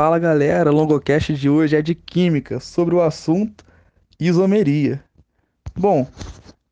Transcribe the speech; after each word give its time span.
Fala 0.00 0.16
galera, 0.16 0.70
Longocast 0.70 1.34
de 1.34 1.50
hoje 1.50 1.74
é 1.74 1.82
de 1.82 1.92
Química, 1.92 2.60
sobre 2.60 2.94
o 2.94 3.02
assunto 3.02 3.64
isomeria. 4.20 5.02
Bom, 5.76 6.06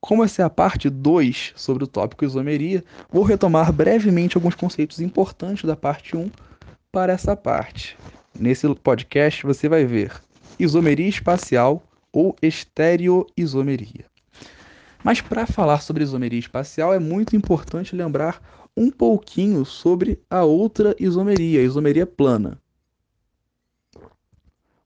como 0.00 0.22
essa 0.22 0.42
é 0.42 0.44
a 0.44 0.48
parte 0.48 0.88
2 0.88 1.54
sobre 1.56 1.82
o 1.82 1.88
tópico 1.88 2.24
isomeria, 2.24 2.84
vou 3.10 3.24
retomar 3.24 3.72
brevemente 3.72 4.36
alguns 4.36 4.54
conceitos 4.54 5.00
importantes 5.00 5.64
da 5.64 5.74
parte 5.74 6.16
1 6.16 6.30
para 6.92 7.14
essa 7.14 7.34
parte. 7.34 7.98
Nesse 8.38 8.72
podcast 8.76 9.44
você 9.44 9.68
vai 9.68 9.84
ver 9.84 10.12
isomeria 10.56 11.08
espacial 11.08 11.82
ou 12.12 12.36
estereoisomeria. 12.40 14.04
Mas 15.02 15.20
para 15.20 15.48
falar 15.48 15.80
sobre 15.80 16.04
isomeria 16.04 16.38
espacial 16.38 16.94
é 16.94 17.00
muito 17.00 17.34
importante 17.34 17.96
lembrar 17.96 18.40
um 18.76 18.88
pouquinho 18.88 19.64
sobre 19.64 20.20
a 20.30 20.44
outra 20.44 20.94
isomeria, 21.00 21.58
a 21.58 21.64
isomeria 21.64 22.06
plana. 22.06 22.64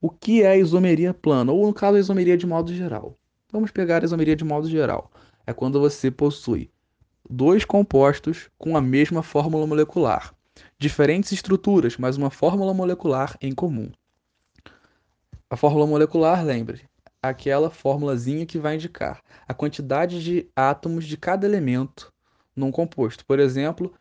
O 0.00 0.08
que 0.08 0.42
é 0.42 0.48
a 0.48 0.56
isomeria 0.56 1.12
plana? 1.12 1.52
Ou, 1.52 1.66
no 1.66 1.74
caso, 1.74 1.96
a 1.96 2.00
isomeria 2.00 2.36
de 2.36 2.46
modo 2.46 2.72
geral. 2.74 3.18
Vamos 3.52 3.70
pegar 3.70 4.02
a 4.02 4.04
isomeria 4.06 4.34
de 4.34 4.44
modo 4.44 4.66
geral. 4.66 5.10
É 5.46 5.52
quando 5.52 5.78
você 5.78 6.10
possui 6.10 6.70
dois 7.28 7.64
compostos 7.66 8.48
com 8.56 8.76
a 8.76 8.80
mesma 8.80 9.22
fórmula 9.22 9.66
molecular, 9.66 10.34
diferentes 10.78 11.32
estruturas, 11.32 11.98
mas 11.98 12.16
uma 12.16 12.30
fórmula 12.30 12.72
molecular 12.72 13.36
em 13.42 13.52
comum. 13.52 13.90
A 15.50 15.56
fórmula 15.56 15.86
molecular, 15.86 16.44
lembre, 16.44 16.82
aquela 17.22 17.68
formulazinha 17.70 18.46
que 18.46 18.58
vai 18.58 18.76
indicar 18.76 19.20
a 19.46 19.52
quantidade 19.52 20.22
de 20.22 20.48
átomos 20.56 21.04
de 21.04 21.16
cada 21.18 21.46
elemento 21.46 22.10
num 22.56 22.70
composto. 22.70 23.26
Por 23.26 23.38
exemplo, 23.38 23.92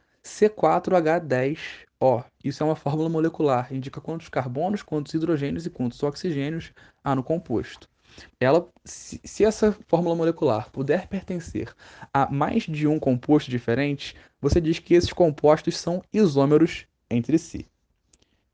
C4H10O. 1.99 2.25
Isso 2.43 2.63
é 2.63 2.65
uma 2.65 2.75
fórmula 2.75 3.09
molecular, 3.09 3.73
indica 3.73 4.01
quantos 4.01 4.29
carbonos, 4.29 4.81
quantos 4.81 5.13
hidrogênios 5.13 5.65
e 5.65 5.69
quantos 5.69 6.01
oxigênios 6.01 6.71
há 7.03 7.13
no 7.13 7.23
composto. 7.23 7.89
Ela, 8.39 8.67
se, 8.83 9.19
se 9.23 9.45
essa 9.45 9.71
fórmula 9.87 10.15
molecular 10.15 10.69
puder 10.71 11.07
pertencer 11.07 11.73
a 12.13 12.29
mais 12.31 12.63
de 12.63 12.87
um 12.87 12.97
composto 12.97 13.51
diferente, 13.51 14.15
você 14.41 14.59
diz 14.59 14.79
que 14.79 14.93
esses 14.93 15.13
compostos 15.13 15.77
são 15.77 16.01
isômeros 16.11 16.85
entre 17.09 17.37
si. 17.37 17.67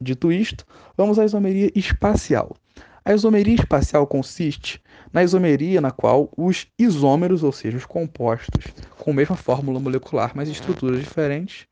Dito 0.02 0.31
isto, 0.31 0.66
vamos 0.97 1.17
à 1.17 1.23
isomeria 1.23 1.72
espacial. 1.73 2.56
A 3.03 3.14
isomeria 3.14 3.56
espacial 3.56 4.06
consiste 4.08 4.81
na 5.14 5.23
isomeria 5.23 5.80
na 5.80 5.91
qual 5.91 6.30
os 6.36 6.67
isômeros, 6.78 7.44
ou 7.44 7.52
seja, 7.52 7.78
os 7.78 7.86
compostos 7.86 8.66
com 8.97 9.12
a 9.12 9.14
mesma 9.14 9.36
fórmula 9.36 9.80
molecular, 9.80 10.31
mas 10.36 10.50
estruturas 10.50 11.00
diferentes, 11.00 11.67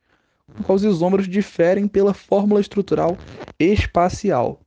no 0.48 0.64
qual 0.64 0.76
os 0.76 0.84
isômeros 0.84 1.28
diferem 1.28 1.88
pela 1.88 2.14
fórmula 2.14 2.62
estrutural 2.62 3.18
espacial. 3.60 4.60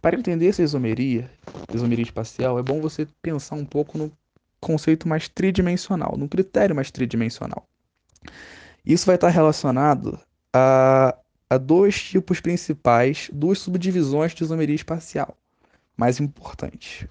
Para 0.00 0.16
entender 0.16 0.48
essa 0.48 0.62
isomeria, 0.62 1.30
isomeria 1.74 2.04
espacial, 2.04 2.58
é 2.58 2.62
bom 2.62 2.80
você 2.80 3.06
pensar 3.20 3.56
um 3.56 3.64
pouco 3.64 3.98
no 3.98 4.12
conceito 4.60 5.08
mais 5.08 5.28
tridimensional, 5.28 6.16
no 6.16 6.28
critério 6.28 6.76
mais 6.76 6.90
tridimensional. 6.90 7.66
Isso 8.84 9.06
vai 9.06 9.16
estar 9.16 9.28
relacionado 9.28 10.18
a, 10.52 11.16
a 11.50 11.58
dois 11.58 12.00
tipos 12.02 12.40
principais, 12.40 13.28
duas 13.32 13.58
subdivisões 13.58 14.34
de 14.34 14.44
isomeria 14.44 14.76
espacial 14.76 15.36
mais 15.96 16.20
importantes. 16.20 17.08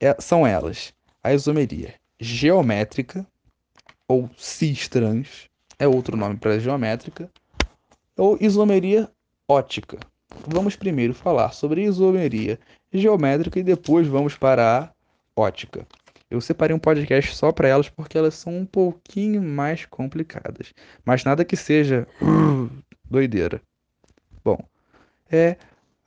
É, 0.00 0.16
são 0.20 0.46
elas 0.46 0.92
a 1.22 1.32
isomeria 1.32 1.94
geométrica, 2.18 3.26
ou 4.08 4.30
cis-trans, 4.36 5.48
é 5.78 5.86
outro 5.86 6.16
nome 6.16 6.36
para 6.36 6.58
geométrica, 6.58 7.30
ou 8.16 8.36
isomeria 8.40 9.10
ótica. 9.48 9.98
Vamos 10.46 10.76
primeiro 10.76 11.14
falar 11.14 11.52
sobre 11.52 11.84
isomeria 11.84 12.58
geométrica 12.92 13.58
e 13.58 13.62
depois 13.62 14.06
vamos 14.06 14.36
para 14.36 14.84
a 14.84 14.90
ótica. 15.40 15.86
Eu 16.30 16.40
separei 16.40 16.74
um 16.74 16.78
podcast 16.78 17.34
só 17.36 17.52
para 17.52 17.68
elas 17.68 17.88
porque 17.88 18.18
elas 18.18 18.34
são 18.34 18.56
um 18.56 18.66
pouquinho 18.66 19.40
mais 19.42 19.86
complicadas, 19.86 20.74
mas 21.04 21.22
nada 21.22 21.44
que 21.44 21.56
seja 21.56 22.06
uh, 22.20 22.70
doideira. 23.08 23.60
Bom, 24.44 24.58
é 25.30 25.56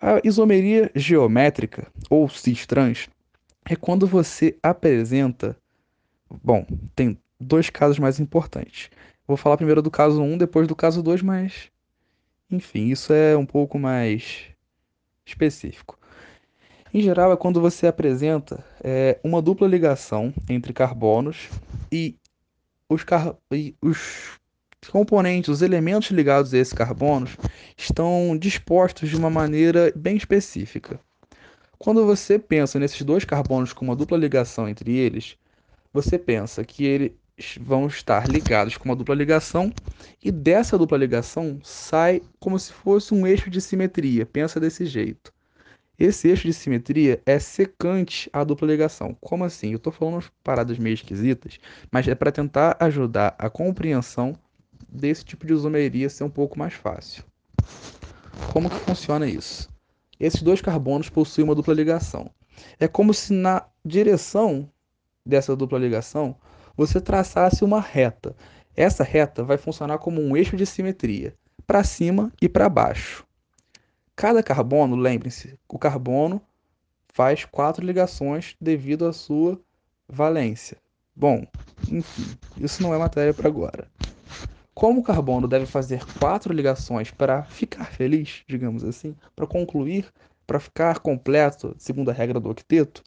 a 0.01 0.19
isomeria 0.23 0.91
geométrica 0.95 1.87
ou 2.09 2.27
cis-trans 2.27 3.09
é 3.65 3.75
quando 3.75 4.07
você 4.07 4.57
apresenta. 4.63 5.55
Bom, 6.43 6.65
tem 6.95 7.17
dois 7.39 7.69
casos 7.69 7.99
mais 7.99 8.19
importantes. 8.19 8.89
Vou 9.29 9.37
falar 9.37 9.57
primeiro 9.57 9.79
do 9.79 9.91
caso 9.91 10.23
1, 10.23 10.39
depois 10.39 10.67
do 10.67 10.75
caso 10.75 11.03
2, 11.03 11.21
mas. 11.21 11.69
Enfim, 12.49 12.87
isso 12.87 13.13
é 13.13 13.37
um 13.37 13.45
pouco 13.45 13.77
mais 13.77 14.47
específico. 15.23 15.99
Em 16.91 16.99
geral, 16.99 17.31
é 17.31 17.37
quando 17.37 17.61
você 17.61 17.85
apresenta 17.85 18.65
é, 18.83 19.19
uma 19.23 19.39
dupla 19.39 19.67
ligação 19.67 20.33
entre 20.49 20.73
carbonos 20.73 21.47
e 21.91 22.15
os, 22.89 23.03
car... 23.03 23.35
e 23.51 23.75
os 23.79 24.39
componentes, 24.91 25.49
os 25.49 25.61
elementos 25.61 26.09
ligados 26.09 26.51
a 26.51 26.57
esses 26.57 26.73
carbonos, 26.73 27.37
estão 27.77 28.35
dispostos 28.35 29.09
de 29.09 29.15
uma 29.15 29.29
maneira 29.29 29.93
bem 29.95 30.17
específica. 30.17 30.99
Quando 31.77 32.03
você 32.03 32.39
pensa 32.39 32.79
nesses 32.79 33.03
dois 33.03 33.25
carbonos 33.25 33.73
com 33.73 33.85
uma 33.85 33.95
dupla 33.95 34.17
ligação 34.17 34.67
entre 34.67 34.97
eles, 34.97 35.37
você 35.93 36.17
pensa 36.17 36.63
que 36.63 36.83
eles 36.83 37.11
vão 37.61 37.87
estar 37.87 38.27
ligados 38.27 38.77
com 38.77 38.85
uma 38.85 38.95
dupla 38.95 39.15
ligação 39.15 39.71
e 40.23 40.31
dessa 40.31 40.77
dupla 40.77 40.97
ligação 40.97 41.59
sai 41.63 42.21
como 42.39 42.57
se 42.57 42.71
fosse 42.71 43.13
um 43.13 43.25
eixo 43.25 43.49
de 43.49 43.61
simetria. 43.61 44.25
Pensa 44.25 44.59
desse 44.59 44.85
jeito. 44.85 45.33
Esse 45.97 46.29
eixo 46.29 46.47
de 46.47 46.53
simetria 46.53 47.21
é 47.25 47.39
secante 47.39 48.29
à 48.31 48.43
dupla 48.43 48.67
ligação. 48.67 49.15
Como 49.19 49.43
assim? 49.43 49.71
Eu 49.71 49.77
estou 49.77 49.91
falando 49.91 50.23
paradas 50.43 50.79
meio 50.79 50.93
esquisitas, 50.93 51.59
mas 51.91 52.07
é 52.07 52.15
para 52.15 52.31
tentar 52.31 52.77
ajudar 52.79 53.35
a 53.37 53.49
compreensão 53.49 54.33
desse 54.87 55.25
tipo 55.25 55.45
de 55.45 55.53
isomeria 55.53 56.09
ser 56.09 56.23
um 56.23 56.29
pouco 56.29 56.57
mais 56.57 56.73
fácil. 56.73 57.23
Como 58.53 58.69
que 58.69 58.77
funciona 58.77 59.27
isso? 59.27 59.69
Esses 60.19 60.41
dois 60.41 60.61
carbonos 60.61 61.09
possuem 61.09 61.45
uma 61.45 61.55
dupla 61.55 61.73
ligação. 61.73 62.29
É 62.79 62.87
como 62.87 63.13
se 63.13 63.33
na 63.33 63.65
direção 63.85 64.69
dessa 65.25 65.55
dupla 65.55 65.77
ligação 65.79 66.35
você 66.79 67.01
traçasse 67.01 67.61
uma 67.61 67.81
reta. 67.81 68.33
Essa 68.73 69.03
reta 69.03 69.43
vai 69.43 69.57
funcionar 69.57 69.97
como 69.97 70.21
um 70.21 70.37
eixo 70.37 70.55
de 70.55 70.65
simetria, 70.65 71.35
para 71.67 71.83
cima 71.83 72.31
e 72.41 72.47
para 72.47 72.69
baixo. 72.69 73.25
Cada 74.15 74.41
carbono, 74.41 74.95
lembrem-se, 74.95 75.59
o 75.67 75.77
carbono 75.77 76.41
faz 77.09 77.43
quatro 77.43 77.85
ligações 77.85 78.55
devido 78.61 79.05
à 79.05 79.11
sua 79.11 79.59
valência. 80.07 80.77
Bom, 81.13 81.45
enfim, 81.91 82.37
isso 82.57 82.81
não 82.81 82.93
é 82.93 82.97
matéria 82.97 83.33
para 83.33 83.49
agora. 83.49 83.85
Como 84.73 85.01
o 85.01 85.03
carbono 85.03 85.49
deve 85.49 85.65
fazer 85.65 86.05
quatro 86.17 86.53
ligações 86.53 87.11
para 87.11 87.43
ficar 87.43 87.91
feliz, 87.91 88.45
digamos 88.47 88.85
assim, 88.85 89.13
para 89.35 89.45
concluir, 89.45 90.07
para 90.47 90.61
ficar 90.61 90.99
completo, 90.99 91.75
segundo 91.77 92.09
a 92.09 92.13
regra 92.13 92.39
do 92.39 92.49
octeto, 92.49 93.03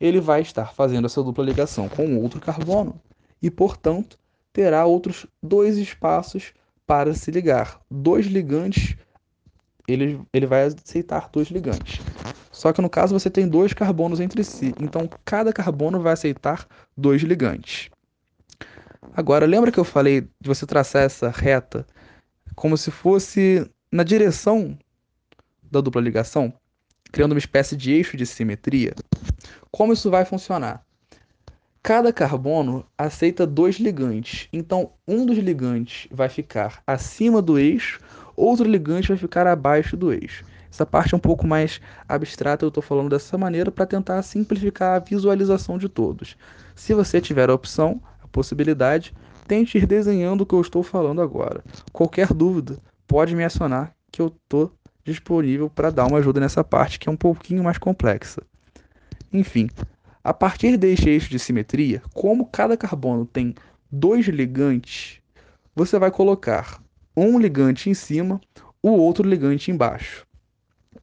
ele 0.00 0.20
vai 0.20 0.40
estar 0.40 0.72
fazendo 0.74 1.06
essa 1.06 1.22
dupla 1.22 1.44
ligação 1.44 1.88
com 1.88 2.16
outro 2.16 2.40
carbono 2.40 2.98
e, 3.42 3.50
portanto, 3.50 4.18
terá 4.52 4.86
outros 4.86 5.26
dois 5.42 5.76
espaços 5.76 6.54
para 6.86 7.14
se 7.14 7.30
ligar. 7.30 7.80
Dois 7.90 8.26
ligantes, 8.26 8.96
ele, 9.86 10.20
ele 10.32 10.46
vai 10.46 10.64
aceitar 10.64 11.28
dois 11.30 11.48
ligantes. 11.48 12.00
Só 12.50 12.72
que 12.72 12.82
no 12.82 12.90
caso 12.90 13.18
você 13.18 13.30
tem 13.30 13.46
dois 13.46 13.72
carbonos 13.72 14.20
entre 14.20 14.42
si, 14.42 14.74
então 14.80 15.08
cada 15.24 15.52
carbono 15.52 16.00
vai 16.00 16.14
aceitar 16.14 16.66
dois 16.96 17.22
ligantes. 17.22 17.90
Agora, 19.14 19.46
lembra 19.46 19.72
que 19.72 19.78
eu 19.78 19.84
falei 19.84 20.22
de 20.22 20.48
você 20.48 20.66
traçar 20.66 21.02
essa 21.02 21.30
reta 21.30 21.86
como 22.54 22.76
se 22.76 22.90
fosse 22.90 23.70
na 23.90 24.02
direção 24.02 24.78
da 25.70 25.80
dupla 25.80 26.00
ligação, 26.00 26.52
criando 27.12 27.32
uma 27.32 27.38
espécie 27.38 27.76
de 27.76 27.92
eixo 27.92 28.16
de 28.16 28.26
simetria? 28.26 28.94
Como 29.70 29.92
isso 29.92 30.10
vai 30.10 30.24
funcionar? 30.24 30.82
Cada 31.82 32.12
carbono 32.12 32.84
aceita 32.98 33.46
dois 33.46 33.76
ligantes, 33.76 34.48
então 34.52 34.92
um 35.08 35.24
dos 35.24 35.38
ligantes 35.38 36.06
vai 36.10 36.28
ficar 36.28 36.82
acima 36.86 37.40
do 37.40 37.58
eixo, 37.58 38.00
outro 38.36 38.68
ligante 38.68 39.08
vai 39.08 39.16
ficar 39.16 39.46
abaixo 39.46 39.96
do 39.96 40.12
eixo. 40.12 40.44
Essa 40.70 40.84
parte 40.84 41.14
é 41.14 41.16
um 41.16 41.20
pouco 41.20 41.46
mais 41.46 41.80
abstrata, 42.08 42.64
eu 42.64 42.68
estou 42.68 42.82
falando 42.82 43.08
dessa 43.08 43.36
maneira 43.36 43.70
para 43.70 43.86
tentar 43.86 44.22
simplificar 44.22 44.96
a 44.96 44.98
visualização 44.98 45.78
de 45.78 45.88
todos. 45.88 46.36
Se 46.74 46.94
você 46.94 47.20
tiver 47.20 47.50
a 47.50 47.54
opção, 47.54 48.00
possibilidade, 48.30 49.12
tente 49.48 49.78
ir 49.78 49.86
desenhando 49.86 50.42
o 50.42 50.46
que 50.46 50.54
eu 50.54 50.60
estou 50.60 50.82
falando 50.82 51.20
agora. 51.20 51.64
Qualquer 51.92 52.32
dúvida, 52.32 52.78
pode 53.06 53.34
me 53.34 53.42
acionar 53.42 53.92
que 54.12 54.22
eu 54.22 54.28
estou 54.28 54.72
disponível 55.04 55.70
para 55.70 55.90
dar 55.90 56.06
uma 56.06 56.18
ajuda 56.18 56.40
nessa 56.40 56.62
parte 56.62 56.98
que 56.98 57.08
é 57.08 57.12
um 57.12 57.16
pouquinho 57.16 57.64
mais 57.64 57.78
complexa. 57.78 58.42
Enfim, 59.32 59.68
a 60.22 60.34
partir 60.34 60.76
deste 60.76 61.08
eixo 61.08 61.30
de 61.30 61.38
simetria, 61.38 62.02
como 62.12 62.46
cada 62.46 62.76
carbono 62.76 63.24
tem 63.24 63.54
dois 63.90 64.26
ligantes, 64.26 65.20
você 65.74 65.98
vai 65.98 66.10
colocar 66.10 66.80
um 67.16 67.38
ligante 67.38 67.88
em 67.88 67.94
cima, 67.94 68.40
o 68.82 68.90
outro 68.90 69.26
ligante 69.26 69.70
embaixo. 69.70 70.26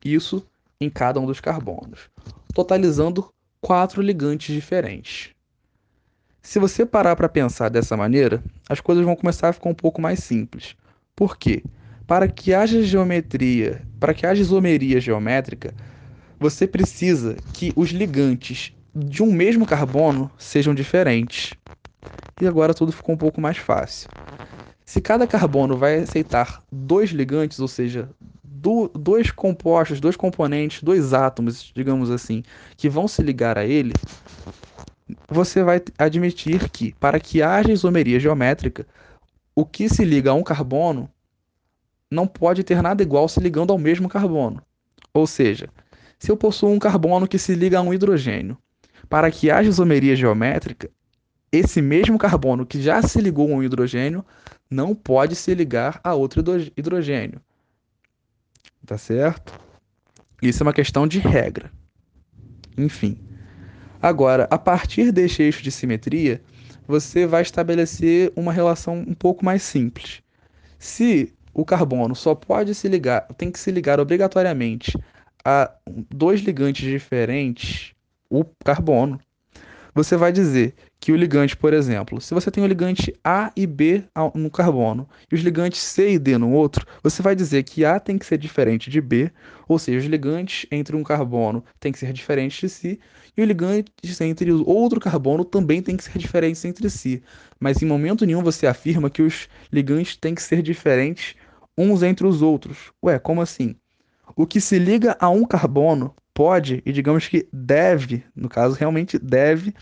Isso 0.04 0.46
em 0.80 0.90
cada 0.90 1.20
um 1.20 1.26
dos 1.26 1.40
carbonos, 1.40 2.10
totalizando 2.54 3.28
quatro 3.60 4.02
ligantes 4.02 4.54
diferentes. 4.54 5.32
Se 6.42 6.60
você 6.60 6.86
parar 6.86 7.16
para 7.16 7.28
pensar 7.28 7.70
dessa 7.70 7.98
maneira, 7.98 8.42
as 8.70 8.80
coisas 8.80 9.04
vão 9.04 9.16
começar 9.16 9.50
a 9.50 9.54
ficar 9.54 9.70
um 9.70 9.76
pouco 9.76 10.02
mais 10.02 10.20
simples. 10.20 10.76
Por 11.16 11.38
quê? 11.38 11.64
Para 12.08 12.30
que 12.30 12.54
haja 12.54 12.82
geometria, 12.84 13.82
para 14.00 14.14
que 14.14 14.26
haja 14.26 14.42
isomeria 14.42 15.02
geométrica, 15.02 15.74
você 16.40 16.66
precisa 16.66 17.36
que 17.54 17.74
os 17.76 17.90
ligantes 17.90 18.74
de 18.96 19.22
um 19.22 19.34
mesmo 19.34 19.66
carbono 19.66 20.32
sejam 20.38 20.74
diferentes. 20.74 21.54
E 22.40 22.48
agora 22.48 22.74
tudo 22.74 22.94
ficou 22.94 23.14
um 23.14 23.18
pouco 23.18 23.42
mais 23.42 23.58
fácil. 23.58 24.10
Se 24.86 25.02
cada 25.02 25.28
carbono 25.28 25.76
vai 25.76 25.98
aceitar 25.98 26.64
dois 26.72 27.10
ligantes, 27.10 27.60
ou 27.60 27.68
seja, 27.68 28.10
do, 28.42 28.88
dois 28.88 29.30
compostos, 29.30 30.00
dois 30.00 30.16
componentes, 30.16 30.82
dois 30.82 31.14
átomos, 31.14 31.74
digamos 31.76 32.10
assim, 32.10 32.42
que 32.78 32.88
vão 32.88 33.06
se 33.06 33.22
ligar 33.22 33.58
a 33.58 33.66
ele, 33.66 33.92
você 35.28 35.62
vai 35.62 35.82
admitir 35.98 36.70
que, 36.70 36.94
para 36.94 37.20
que 37.20 37.42
haja 37.42 37.74
isomeria 37.74 38.18
geométrica, 38.18 38.88
o 39.54 39.66
que 39.66 39.90
se 39.90 40.06
liga 40.06 40.32
a 40.32 40.34
um 40.34 40.44
carbono 40.44 41.10
não 42.10 42.28
pode 42.28 42.64
ter 42.64 42.82
nada 42.82 43.04
igual 43.04 43.28
se 43.28 43.40
ligando 43.40 43.72
ao 43.72 43.78
mesmo 43.78 44.08
carbono. 44.08 44.62
Ou 45.14 45.28
seja, 45.28 45.70
se 46.18 46.32
eu 46.32 46.38
possuo 46.38 46.72
um 46.72 46.80
carbono 46.80 47.28
que 47.28 47.38
se 47.38 47.54
liga 47.54 47.80
a 47.80 47.82
um 47.82 47.94
hidrogênio, 47.94 48.58
para 49.10 49.30
que 49.32 49.52
haja 49.52 49.70
isomeria 49.70 50.16
geométrica, 50.16 50.90
esse 51.52 51.82
mesmo 51.82 52.18
carbono 52.18 52.66
que 52.66 52.82
já 52.82 53.02
se 53.02 53.22
ligou 53.22 53.52
a 53.52 53.56
um 53.56 53.64
hidrogênio 53.64 54.26
não 54.70 54.94
pode 54.94 55.36
se 55.36 55.54
ligar 55.54 56.00
a 56.04 56.14
outro 56.14 56.44
hidrogênio. 56.76 57.42
Tá 58.86 58.98
certo? 58.98 59.58
Isso 60.42 60.62
é 60.62 60.66
uma 60.66 60.74
questão 60.74 61.08
de 61.08 61.20
regra. 61.20 61.72
Enfim. 62.78 63.18
Agora, 64.02 64.48
a 64.52 64.58
partir 64.58 65.12
deste 65.12 65.42
eixo 65.42 65.64
de 65.64 65.72
simetria, 65.72 66.42
você 66.88 67.26
vai 67.26 67.42
estabelecer 67.42 68.32
uma 68.36 68.54
relação 68.54 69.04
um 69.08 69.14
pouco 69.14 69.44
mais 69.44 69.64
simples. 69.64 70.22
Se 70.78 71.34
o 71.58 71.66
carbono 71.66 72.16
só 72.16 72.36
pode 72.36 72.76
se 72.76 72.88
ligar, 72.88 73.28
tem 73.36 73.52
que 73.52 73.60
se 73.60 73.72
ligar 73.72 74.00
obrigatoriamente 74.00 74.96
a 75.44 75.74
dois 76.14 76.40
ligantes 76.42 76.88
diferentes, 76.88 77.96
o 78.30 78.46
carbono, 78.64 79.20
você 79.98 80.16
vai 80.16 80.32
dizer 80.32 80.76
que 81.00 81.12
o 81.12 81.16
ligante, 81.16 81.58
por 81.58 81.74
exemplo, 81.74 82.22
se 82.22 82.32
você 82.32 82.52
tem 82.52 82.64
o 82.64 82.68
ligante 82.68 83.12
A 83.24 83.52
e 83.56 83.66
B 83.66 84.04
no 84.36 84.52
carbono 84.52 85.10
e 85.32 85.34
os 85.34 85.42
ligantes 85.42 85.82
C 85.82 86.12
e 86.12 86.20
D 86.20 86.38
no 86.38 86.52
outro, 86.52 86.86
você 87.02 87.24
vai 87.24 87.36
dizer 87.36 87.64
que 87.64 87.84
A 87.84 88.00
tem 88.00 88.16
que 88.16 88.26
ser 88.28 88.38
diferente 88.38 88.92
de 88.92 89.02
B, 89.02 89.32
ou 89.68 89.80
seja, 89.80 89.98
os 89.98 90.06
ligantes 90.06 90.68
entre 90.72 90.96
um 90.96 91.04
carbono 91.04 91.64
têm 91.80 91.92
que 91.92 91.98
ser 91.98 92.14
diferentes 92.14 92.60
de 92.60 92.70
si 92.70 93.00
e 93.36 93.42
os 93.42 93.48
ligantes 93.48 94.22
entre 94.22 94.52
outro 94.52 95.00
carbono 95.00 95.44
também 95.44 95.82
têm 95.82 95.98
que 95.98 96.04
ser 96.04 96.20
diferentes 96.20 96.64
entre 96.64 96.88
si. 96.92 97.24
Mas 97.60 97.82
em 97.82 97.88
momento 97.88 98.24
nenhum 98.24 98.44
você 98.44 98.68
afirma 98.68 99.10
que 99.10 99.24
os 99.24 99.50
ligantes 99.72 100.16
têm 100.16 100.36
que 100.36 100.44
ser 100.44 100.62
diferentes 100.62 101.36
uns 101.78 102.02
entre 102.04 102.26
os 102.26 102.42
outros. 102.42 102.92
Ué, 103.04 103.20
como 103.20 103.42
assim? 103.42 103.76
O 104.36 104.46
que 104.46 104.60
se 104.60 104.80
liga 104.80 105.16
a 105.20 105.30
um 105.30 105.46
carbono 105.46 106.14
pode 106.34 106.82
e 106.86 106.92
digamos 106.92 107.28
que 107.28 107.48
deve, 107.52 108.24
no 108.36 108.50
caso 108.50 108.76
realmente 108.76 109.18
deve, 109.18 109.74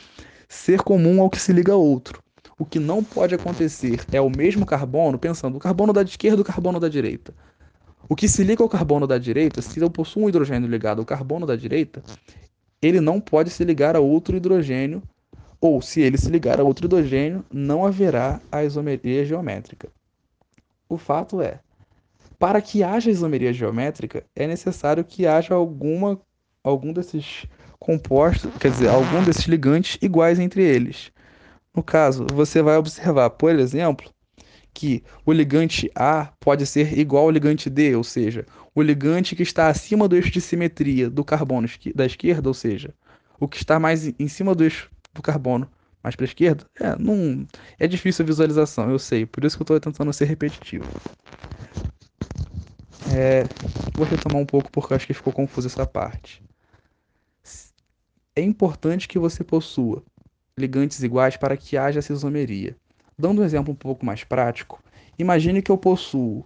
ser 0.47 0.81
comum 0.81 1.21
ao 1.21 1.29
que 1.29 1.39
se 1.39 1.51
liga 1.53 1.73
a 1.73 1.77
outro. 1.77 2.21
O 2.57 2.65
que 2.65 2.79
não 2.79 3.03
pode 3.03 3.35
acontecer 3.35 4.05
é 4.11 4.21
o 4.21 4.29
mesmo 4.29 4.65
carbono, 4.65 5.19
pensando 5.19 5.57
o 5.57 5.59
carbono 5.59 5.91
da 5.91 6.01
esquerda 6.01 6.37
e 6.37 6.41
o 6.41 6.45
carbono 6.45 6.79
da 6.79 6.87
direita. 6.87 7.33
O 8.07 8.15
que 8.15 8.29
se 8.29 8.43
liga 8.43 8.63
ao 8.63 8.69
carbono 8.69 9.05
da 9.05 9.17
direita, 9.17 9.61
se 9.61 9.79
eu 9.79 9.89
possuo 9.89 10.23
um 10.23 10.29
hidrogênio 10.29 10.69
ligado 10.69 10.99
ao 10.99 11.05
carbono 11.05 11.45
da 11.45 11.55
direita, 11.55 12.01
ele 12.81 13.01
não 13.01 13.19
pode 13.19 13.49
se 13.49 13.63
ligar 13.63 13.95
a 13.95 13.99
outro 13.99 14.37
hidrogênio, 14.37 15.01
ou 15.59 15.81
se 15.81 16.01
ele 16.01 16.17
se 16.17 16.29
ligar 16.29 16.59
a 16.59 16.63
outro 16.63 16.85
hidrogênio, 16.85 17.43
não 17.51 17.85
haverá 17.85 18.39
a 18.51 18.63
isomeria 18.63 19.25
geométrica. 19.25 19.89
O 20.87 20.97
fato 20.97 21.41
é, 21.41 21.59
para 22.37 22.61
que 22.61 22.83
haja 22.83 23.09
isomeria 23.09 23.53
geométrica, 23.53 24.23
é 24.35 24.47
necessário 24.47 25.03
que 25.03 25.25
haja 25.25 25.53
alguma 25.53 26.19
algum 26.63 26.91
desses 26.91 27.45
compostos, 27.79 28.51
quer 28.59 28.71
dizer, 28.71 28.89
algum 28.89 29.23
desses 29.23 29.45
ligantes 29.45 29.99
iguais 30.01 30.39
entre 30.39 30.63
eles. 30.63 31.11
No 31.75 31.83
caso, 31.83 32.25
você 32.33 32.61
vai 32.61 32.75
observar, 32.77 33.29
por 33.29 33.53
exemplo, 33.59 34.09
que 34.73 35.03
o 35.25 35.31
ligante 35.31 35.89
A 35.95 36.31
pode 36.39 36.65
ser 36.65 36.97
igual 36.97 37.25
ao 37.25 37.29
ligante 37.29 37.69
D, 37.69 37.95
ou 37.95 38.03
seja, 38.03 38.45
o 38.73 38.81
ligante 38.81 39.35
que 39.35 39.43
está 39.43 39.67
acima 39.67 40.07
do 40.07 40.15
eixo 40.15 40.31
de 40.31 40.41
simetria 40.41 41.09
do 41.09 41.23
carbono 41.23 41.67
da 41.93 42.05
esquerda, 42.05 42.49
ou 42.49 42.53
seja, 42.53 42.93
o 43.39 43.47
que 43.47 43.57
está 43.57 43.79
mais 43.79 44.07
em 44.19 44.27
cima 44.27 44.55
do 44.55 44.63
eixo 44.63 44.89
do 45.13 45.21
carbono 45.21 45.69
mais 46.03 46.15
para 46.15 46.25
a 46.25 46.27
esquerda, 46.27 46.65
é, 46.79 46.95
não, 46.99 47.47
é 47.79 47.87
difícil 47.87 48.23
a 48.23 48.27
visualização, 48.27 48.91
eu 48.91 48.99
sei, 48.99 49.25
por 49.25 49.43
isso 49.43 49.57
que 49.57 49.61
eu 49.61 49.63
estou 49.63 49.79
tentando 49.79 50.13
ser 50.13 50.25
repetitivo. 50.25 50.85
É, 53.15 53.43
vou 53.95 54.05
retomar 54.05 54.41
um 54.41 54.45
pouco 54.45 54.69
porque 54.71 54.93
acho 54.93 55.07
que 55.07 55.13
ficou 55.13 55.31
confusa 55.31 55.67
essa 55.67 55.85
parte 55.85 56.43
é 58.35 58.41
importante 58.41 59.07
que 59.07 59.17
você 59.17 59.43
possua 59.43 60.03
ligantes 60.57 61.01
iguais 61.01 61.37
para 61.37 61.55
que 61.55 61.77
haja 61.77 61.99
isomeria. 61.99 62.75
Dando 63.17 63.41
um 63.41 63.45
exemplo 63.45 63.71
um 63.71 63.75
pouco 63.75 64.05
mais 64.05 64.23
prático, 64.25 64.83
imagine 65.17 65.61
que 65.61 65.71
eu 65.71 65.77
possuo 65.77 66.43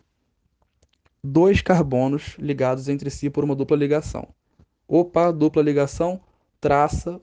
dois 1.24 1.62
carbonos 1.62 2.36
ligados 2.38 2.88
entre 2.88 3.10
si 3.10 3.30
por 3.30 3.44
uma 3.44 3.56
dupla 3.56 3.76
ligação. 3.76 4.28
Opa, 4.88 5.32
dupla 5.32 5.64
ligação, 5.64 6.22
traça 6.62 7.20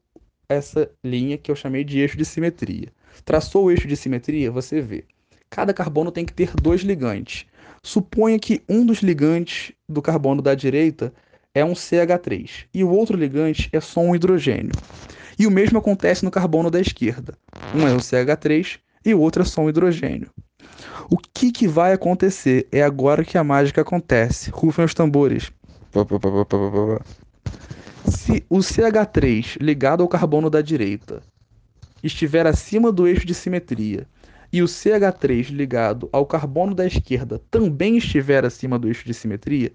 essa 0.48 0.90
linha 1.04 1.38
que 1.38 1.50
eu 1.50 1.56
chamei 1.56 1.84
de 1.84 2.00
eixo 2.00 2.16
de 2.16 2.25
simetria. 2.25 2.93
Traçou 3.25 3.64
o 3.64 3.70
eixo 3.70 3.87
de 3.87 3.96
simetria, 3.96 4.50
você 4.50 4.81
vê. 4.81 5.04
Cada 5.48 5.72
carbono 5.72 6.10
tem 6.10 6.25
que 6.25 6.32
ter 6.32 6.52
dois 6.56 6.81
ligantes. 6.81 7.46
Suponha 7.86 8.36
que 8.36 8.60
um 8.68 8.84
dos 8.84 8.98
ligantes 8.98 9.72
do 9.88 10.02
carbono 10.02 10.42
da 10.42 10.56
direita 10.56 11.14
é 11.54 11.64
um 11.64 11.72
CH3 11.72 12.66
e 12.74 12.82
o 12.82 12.90
outro 12.90 13.16
ligante 13.16 13.68
é 13.72 13.80
só 13.80 14.00
um 14.00 14.12
hidrogênio. 14.12 14.72
E 15.38 15.46
o 15.46 15.52
mesmo 15.52 15.78
acontece 15.78 16.24
no 16.24 16.30
carbono 16.32 16.68
da 16.68 16.80
esquerda. 16.80 17.38
Um 17.72 17.86
é 17.86 17.92
um 17.92 17.98
CH3 17.98 18.80
e 19.04 19.14
o 19.14 19.20
outro 19.20 19.42
é 19.42 19.44
só 19.44 19.60
um 19.60 19.68
hidrogênio. 19.68 20.32
O 21.08 21.16
que, 21.16 21.52
que 21.52 21.68
vai 21.68 21.92
acontecer 21.92 22.66
é 22.72 22.82
agora 22.82 23.24
que 23.24 23.38
a 23.38 23.44
mágica 23.44 23.82
acontece. 23.82 24.50
Rufem 24.50 24.84
os 24.84 24.92
tambores. 24.92 25.52
Se 28.08 28.44
o 28.50 28.58
CH3 28.58 29.58
ligado 29.60 30.02
ao 30.02 30.08
carbono 30.08 30.50
da 30.50 30.60
direita 30.60 31.22
estiver 32.02 32.48
acima 32.48 32.90
do 32.90 33.06
eixo 33.06 33.24
de 33.24 33.32
simetria 33.32 34.08
e 34.56 34.63
o 34.63 34.67
CH3 34.67 35.51
ligado 35.51 36.08
ao 36.13 36.25
carbono 36.25 36.75
da 36.75 36.86
esquerda 36.86 37.41
também 37.51 37.98
estiver 37.98 38.44
acima 38.44 38.79
do 38.79 38.89
eixo 38.89 39.05
de 39.05 39.15
simetria, 39.15 39.72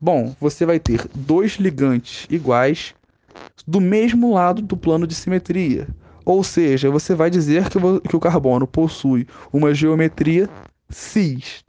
Bom, 0.00 0.32
você 0.40 0.64
vai 0.64 0.78
ter 0.78 1.08
dois 1.12 1.54
ligantes 1.54 2.24
iguais 2.30 2.94
do 3.66 3.80
mesmo 3.80 4.32
lado 4.32 4.62
do 4.62 4.76
plano 4.76 5.08
de 5.08 5.14
simetria. 5.14 5.88
Ou 6.24 6.44
seja, 6.44 6.88
você 6.88 7.16
vai 7.16 7.28
dizer 7.28 7.68
que, 7.68 8.16
o 8.16 8.20
carbono 8.20 8.64
possui 8.64 9.26
uma 9.52 9.74
geometria 9.74 10.48
cis. 10.88 11.64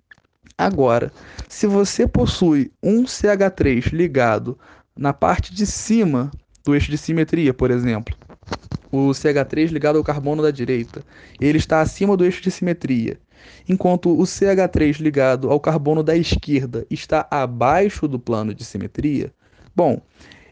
Agora, 0.56 1.12
se 1.48 1.66
você 1.66 2.08
possui 2.08 2.72
um 2.84 3.04
CH3 3.04 3.92
ligado 3.94 4.60
na 4.96 5.12
parte 5.12 5.52
de 5.52 5.66
cima 5.66 6.30
do 6.64 6.76
eixo 6.76 6.92
de 6.92 7.00
simetria, 7.00 7.52
por 7.52 7.72
exemplo, 7.72 8.16
o 8.92 9.10
CH3 9.10 9.72
ligado 9.72 9.98
ao 9.98 10.04
carbono 10.04 10.42
da 10.42 10.52
direita, 10.52 11.04
ele 11.40 11.58
está 11.58 11.82
acima 11.82 12.18
do 12.18 12.26
eixo 12.26 12.42
de 12.42 12.52
simetria 12.52 13.20
enquanto 13.68 14.12
o 14.12 14.24
CH3 14.24 15.00
ligado 15.00 15.50
ao 15.50 15.60
carbono 15.60 16.04
da 16.04 16.16
esquerda 16.16 16.86
está 16.90 17.28
abaixo 17.30 18.08
do 18.08 18.20
plano 18.20 18.54
de 18.54 18.64
simetria, 18.66 19.34
bom, 19.76 20.02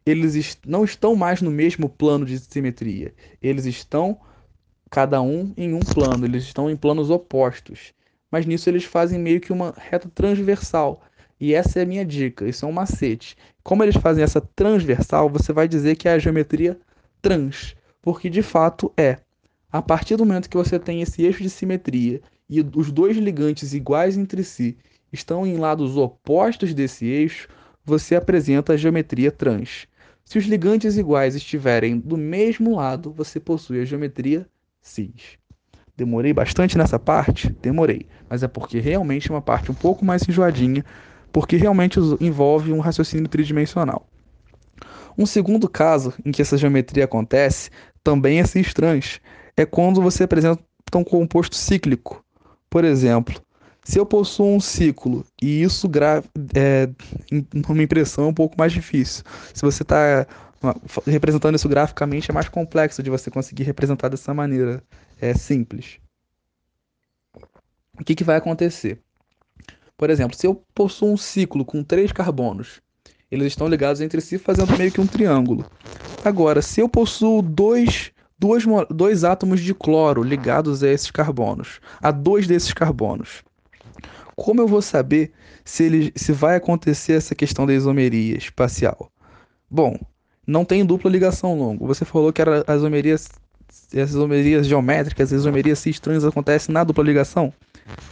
eles 0.05 0.57
não 0.65 0.85
estão 0.85 1.15
mais 1.15 1.41
no 1.41 1.51
mesmo 1.51 1.89
plano 1.89 2.25
de 2.25 2.39
simetria. 2.39 3.13
Eles 3.41 3.65
estão 3.65 4.17
cada 4.89 5.21
um 5.21 5.53
em 5.57 5.73
um 5.73 5.79
plano, 5.79 6.25
eles 6.25 6.43
estão 6.43 6.69
em 6.69 6.77
planos 6.77 7.09
opostos. 7.09 7.93
Mas 8.31 8.45
nisso 8.45 8.69
eles 8.69 8.85
fazem 8.85 9.19
meio 9.19 9.41
que 9.41 9.51
uma 9.51 9.73
reta 9.75 10.09
transversal. 10.13 11.01
E 11.39 11.53
essa 11.53 11.79
é 11.79 11.83
a 11.83 11.85
minha 11.85 12.05
dica, 12.05 12.47
isso 12.47 12.65
é 12.65 12.67
um 12.67 12.71
macete. 12.71 13.35
Como 13.63 13.83
eles 13.83 13.97
fazem 13.97 14.23
essa 14.23 14.39
transversal, 14.39 15.29
você 15.29 15.51
vai 15.51 15.67
dizer 15.67 15.97
que 15.97 16.07
é 16.07 16.13
a 16.13 16.19
geometria 16.19 16.79
trans, 17.21 17.75
porque 18.07 18.29
de 18.29 18.41
fato 18.41 18.89
é. 18.95 19.17
A 19.69 19.81
partir 19.81 20.15
do 20.15 20.25
momento 20.25 20.49
que 20.49 20.55
você 20.55 20.79
tem 20.79 21.01
esse 21.01 21.23
eixo 21.23 21.43
de 21.43 21.49
simetria 21.49 22.21
e 22.49 22.61
os 22.61 22.89
dois 22.89 23.17
ligantes 23.17 23.73
iguais 23.73 24.17
entre 24.17 24.45
si 24.45 24.77
estão 25.11 25.45
em 25.45 25.57
lados 25.57 25.97
opostos 25.97 26.73
desse 26.73 27.05
eixo, 27.05 27.49
você 27.83 28.15
apresenta 28.15 28.71
a 28.71 28.77
geometria 28.77 29.29
trans. 29.29 29.87
Se 30.23 30.37
os 30.37 30.45
ligantes 30.45 30.95
iguais 30.95 31.35
estiverem 31.35 31.99
do 31.99 32.15
mesmo 32.15 32.77
lado, 32.77 33.11
você 33.11 33.41
possui 33.41 33.81
a 33.81 33.85
geometria 33.85 34.47
cis. 34.81 35.37
Demorei 35.97 36.31
bastante 36.31 36.77
nessa 36.77 36.97
parte? 36.97 37.49
Demorei, 37.61 38.05
mas 38.29 38.41
é 38.41 38.47
porque 38.47 38.79
realmente 38.79 39.29
é 39.29 39.33
uma 39.33 39.41
parte 39.41 39.69
um 39.69 39.75
pouco 39.75 40.05
mais 40.05 40.25
enjoadinha, 40.25 40.85
porque 41.29 41.57
realmente 41.57 41.99
envolve 42.21 42.71
um 42.71 42.79
raciocínio 42.79 43.27
tridimensional. 43.27 44.07
Um 45.17 45.25
segundo 45.25 45.67
caso 45.67 46.13
em 46.23 46.31
que 46.31 46.43
essa 46.43 46.57
geometria 46.57 47.05
acontece 47.05 47.71
também 48.07 48.39
é 48.39 48.45
cis 48.45 48.73
trans, 48.73 49.19
é 49.57 49.65
quando 49.65 50.01
você 50.01 50.23
apresenta 50.23 50.63
um 50.95 51.03
composto 51.03 51.57
cíclico. 51.57 52.23
Por 52.69 52.85
exemplo, 52.85 53.41
se 53.83 53.99
eu 53.99 54.05
possuo 54.05 54.55
um 54.55 54.61
ciclo 54.61 55.25
e 55.41 55.61
isso 55.61 55.91
é 56.55 56.89
uma 57.67 57.83
impressão 57.83 58.29
um 58.29 58.33
pouco 58.33 58.55
mais 58.57 58.71
difícil. 58.71 59.25
Se 59.53 59.61
você 59.61 59.83
está 59.83 60.25
representando 61.05 61.55
isso 61.55 61.67
graficamente, 61.67 62.31
é 62.31 62.33
mais 62.33 62.47
complexo 62.47 63.03
de 63.03 63.09
você 63.09 63.29
conseguir 63.29 63.63
representar 63.63 64.07
dessa 64.07 64.33
maneira. 64.33 64.81
É 65.19 65.33
simples. 65.33 65.99
O 67.99 68.05
que, 68.05 68.15
que 68.15 68.23
vai 68.23 68.37
acontecer? 68.37 69.01
Por 69.97 70.09
exemplo, 70.09 70.37
se 70.37 70.47
eu 70.47 70.63
possuo 70.73 71.11
um 71.11 71.17
ciclo 71.17 71.65
com 71.65 71.83
três 71.83 72.13
carbonos, 72.13 72.81
eles 73.31 73.47
estão 73.47 73.67
ligados 73.67 74.01
entre 74.01 74.21
si 74.21 74.37
fazendo 74.37 74.77
meio 74.77 74.91
que 74.91 75.01
um 75.01 75.07
triângulo. 75.07 75.65
Agora, 76.23 76.61
se 76.61 76.81
eu 76.81 76.89
possuo 76.89 77.41
dois, 77.41 78.11
dois, 78.37 78.63
dois 78.89 79.23
átomos 79.23 79.61
de 79.61 79.73
cloro 79.73 80.23
ligados 80.23 80.83
a 80.83 80.89
esses 80.89 81.11
carbonos, 81.11 81.79
a 82.01 82.11
dois 82.11 82.47
desses 82.47 82.73
carbonos, 82.73 83.43
como 84.35 84.61
eu 84.61 84.67
vou 84.67 84.81
saber 84.81 85.31
se, 85.65 85.83
ele, 85.83 86.13
se 86.15 86.31
vai 86.31 86.55
acontecer 86.55 87.13
essa 87.13 87.33
questão 87.33 87.65
da 87.65 87.73
isomeria 87.73 88.37
espacial? 88.37 89.11
Bom, 89.69 89.99
não 90.45 90.63
tem 90.63 90.85
dupla 90.85 91.11
ligação 91.11 91.57
longa. 91.57 91.85
Você 91.85 92.05
falou 92.05 92.31
que 92.31 92.41
era 92.41 92.63
as 92.67 92.77
isomerias, 92.77 93.29
as 93.67 94.09
isomerias 94.11 94.67
geométricas, 94.67 95.33
as 95.33 95.39
isomerias 95.39 95.85
estranhas 95.85 96.23
acontecem 96.23 96.71
na 96.71 96.83
dupla 96.83 97.03
ligação? 97.03 97.51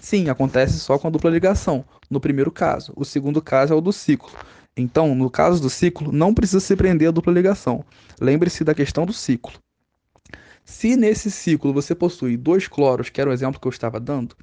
Sim, 0.02 0.30
acontece 0.30 0.80
só 0.80 0.98
com 0.98 1.08
a 1.08 1.12
dupla 1.12 1.30
ligação, 1.30 1.86
no 2.10 2.20
primeiro 2.20 2.52
caso. 2.52 2.92
O 2.96 3.06
segundo 3.06 3.42
caso 3.42 3.74
é 3.74 3.76
o 3.76 3.82
do 3.82 3.94
ciclo. 3.94 4.32
Então, 4.78 5.16
no 5.16 5.30
caso 5.30 5.62
do 5.62 5.70
ciclo, 5.70 6.12
não 6.12 6.34
precisa 6.34 6.60
se 6.60 6.76
prender 6.76 7.08
a 7.08 7.12
dupla 7.12 7.32
ligação. 7.32 7.86
Lembre-se 8.20 8.64
da 8.64 8.74
questão 8.74 9.06
do 9.06 9.14
ciclo. 9.14 9.54
Se 10.66 10.96
nesse 10.96 11.30
ciclo 11.32 11.72
você 11.72 11.94
possui 11.94 12.36
dois 12.36 12.68
cloros, 12.68 13.10
que 13.10 13.22
era 13.22 13.30
o 13.30 13.34
exemplo 13.34 13.60
que 13.60 13.68
eu 13.68 13.72
estava 13.72 14.00
dando, 14.00 14.36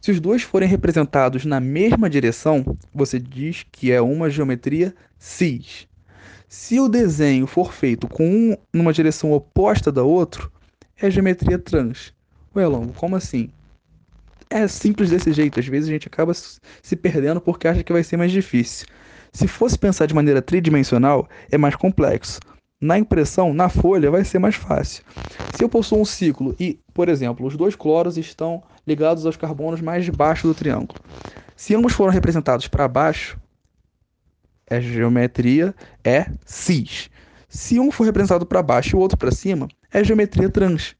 se 0.00 0.10
os 0.10 0.18
dois 0.18 0.42
forem 0.42 0.68
representados 0.68 1.44
na 1.44 1.60
mesma 1.60 2.10
direção, 2.10 2.76
você 2.92 3.20
diz 3.20 3.64
que 3.70 3.92
é 3.92 4.00
uma 4.00 4.28
geometria 4.28 4.92
cis. 5.16 5.86
Se 6.48 6.80
o 6.80 6.88
desenho 6.88 7.46
for 7.46 7.72
feito 7.72 8.08
com 8.08 8.28
um 8.28 8.56
numa 8.72 8.92
direção 8.92 9.32
oposta 9.32 9.92
da 9.92 10.02
outra, 10.02 10.50
é 11.00 11.10
geometria 11.10 11.58
trans. 11.58 12.12
Ué, 12.54 12.66
Longo, 12.66 12.92
como 12.94 13.14
assim? 13.14 13.48
É 14.50 14.66
simples 14.66 15.10
desse 15.10 15.32
jeito. 15.32 15.60
Às 15.60 15.66
vezes 15.66 15.88
a 15.88 15.92
gente 15.92 16.08
acaba 16.08 16.34
se 16.34 16.96
perdendo 16.96 17.40
porque 17.40 17.68
acha 17.68 17.82
que 17.84 17.92
vai 17.92 18.02
ser 18.02 18.16
mais 18.16 18.32
difícil. 18.32 18.86
Se 19.32 19.48
fosse 19.48 19.78
pensar 19.78 20.06
de 20.06 20.14
maneira 20.14 20.42
tridimensional, 20.42 21.26
é 21.50 21.56
mais 21.56 21.74
complexo. 21.74 22.38
Na 22.80 22.98
impressão, 22.98 23.54
na 23.54 23.68
folha, 23.68 24.10
vai 24.10 24.24
ser 24.24 24.38
mais 24.38 24.56
fácil. 24.56 25.04
Se 25.54 25.64
eu 25.64 25.68
possuo 25.68 26.00
um 26.00 26.04
ciclo 26.04 26.54
e, 26.58 26.78
por 26.92 27.08
exemplo, 27.08 27.46
os 27.46 27.56
dois 27.56 27.74
cloros 27.74 28.18
estão 28.18 28.62
ligados 28.86 29.24
aos 29.24 29.36
carbonos 29.36 29.80
mais 29.80 30.08
baixos 30.08 30.50
do 30.50 30.54
triângulo. 30.54 30.98
Se 31.56 31.74
ambos 31.74 31.92
foram 31.92 32.12
representados 32.12 32.68
para 32.68 32.88
baixo, 32.88 33.38
a 34.68 34.80
geometria 34.80 35.74
é 36.04 36.26
cis. 36.44 37.08
Se 37.48 37.78
um 37.78 37.90
for 37.90 38.04
representado 38.04 38.44
para 38.44 38.62
baixo 38.62 38.96
e 38.96 38.98
o 38.98 39.00
outro 39.00 39.16
para 39.16 39.30
cima, 39.30 39.68
é 39.92 40.02
geometria 40.02 40.48
trans. 40.48 40.96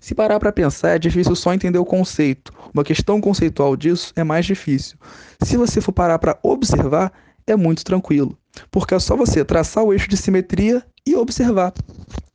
Se 0.00 0.14
parar 0.14 0.40
para 0.40 0.52
pensar, 0.52 0.90
é 0.90 0.98
difícil 0.98 1.36
só 1.36 1.52
entender 1.52 1.78
o 1.78 1.84
conceito. 1.84 2.52
Uma 2.72 2.84
questão 2.84 3.20
conceitual 3.20 3.76
disso 3.76 4.12
é 4.16 4.24
mais 4.24 4.46
difícil. 4.46 4.96
Se 5.42 5.56
você 5.56 5.80
for 5.80 5.92
parar 5.92 6.18
para 6.18 6.38
observar, 6.42 7.12
é 7.46 7.56
muito 7.56 7.84
tranquilo, 7.84 8.36
porque 8.70 8.94
é 8.94 8.98
só 8.98 9.16
você 9.16 9.44
traçar 9.44 9.84
o 9.84 9.92
eixo 9.92 10.08
de 10.08 10.16
simetria 10.16 10.84
e 11.06 11.14
observar. 11.14 11.72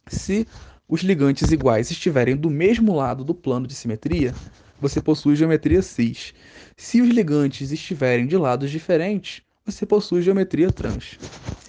Se 0.07 0.47
os 0.87 1.01
ligantes 1.01 1.51
iguais 1.51 1.91
estiverem 1.91 2.35
do 2.35 2.49
mesmo 2.49 2.95
lado 2.95 3.23
do 3.23 3.33
plano 3.33 3.67
de 3.67 3.73
simetria, 3.73 4.33
você 4.79 5.01
possui 5.01 5.35
geometria 5.35 5.81
cis. 5.81 6.33
Se 6.75 7.01
os 7.01 7.09
ligantes 7.09 7.71
estiverem 7.71 8.25
de 8.25 8.35
lados 8.35 8.71
diferentes, 8.71 9.41
você 9.65 9.85
possui 9.85 10.21
geometria 10.21 10.71
trans. 10.71 11.19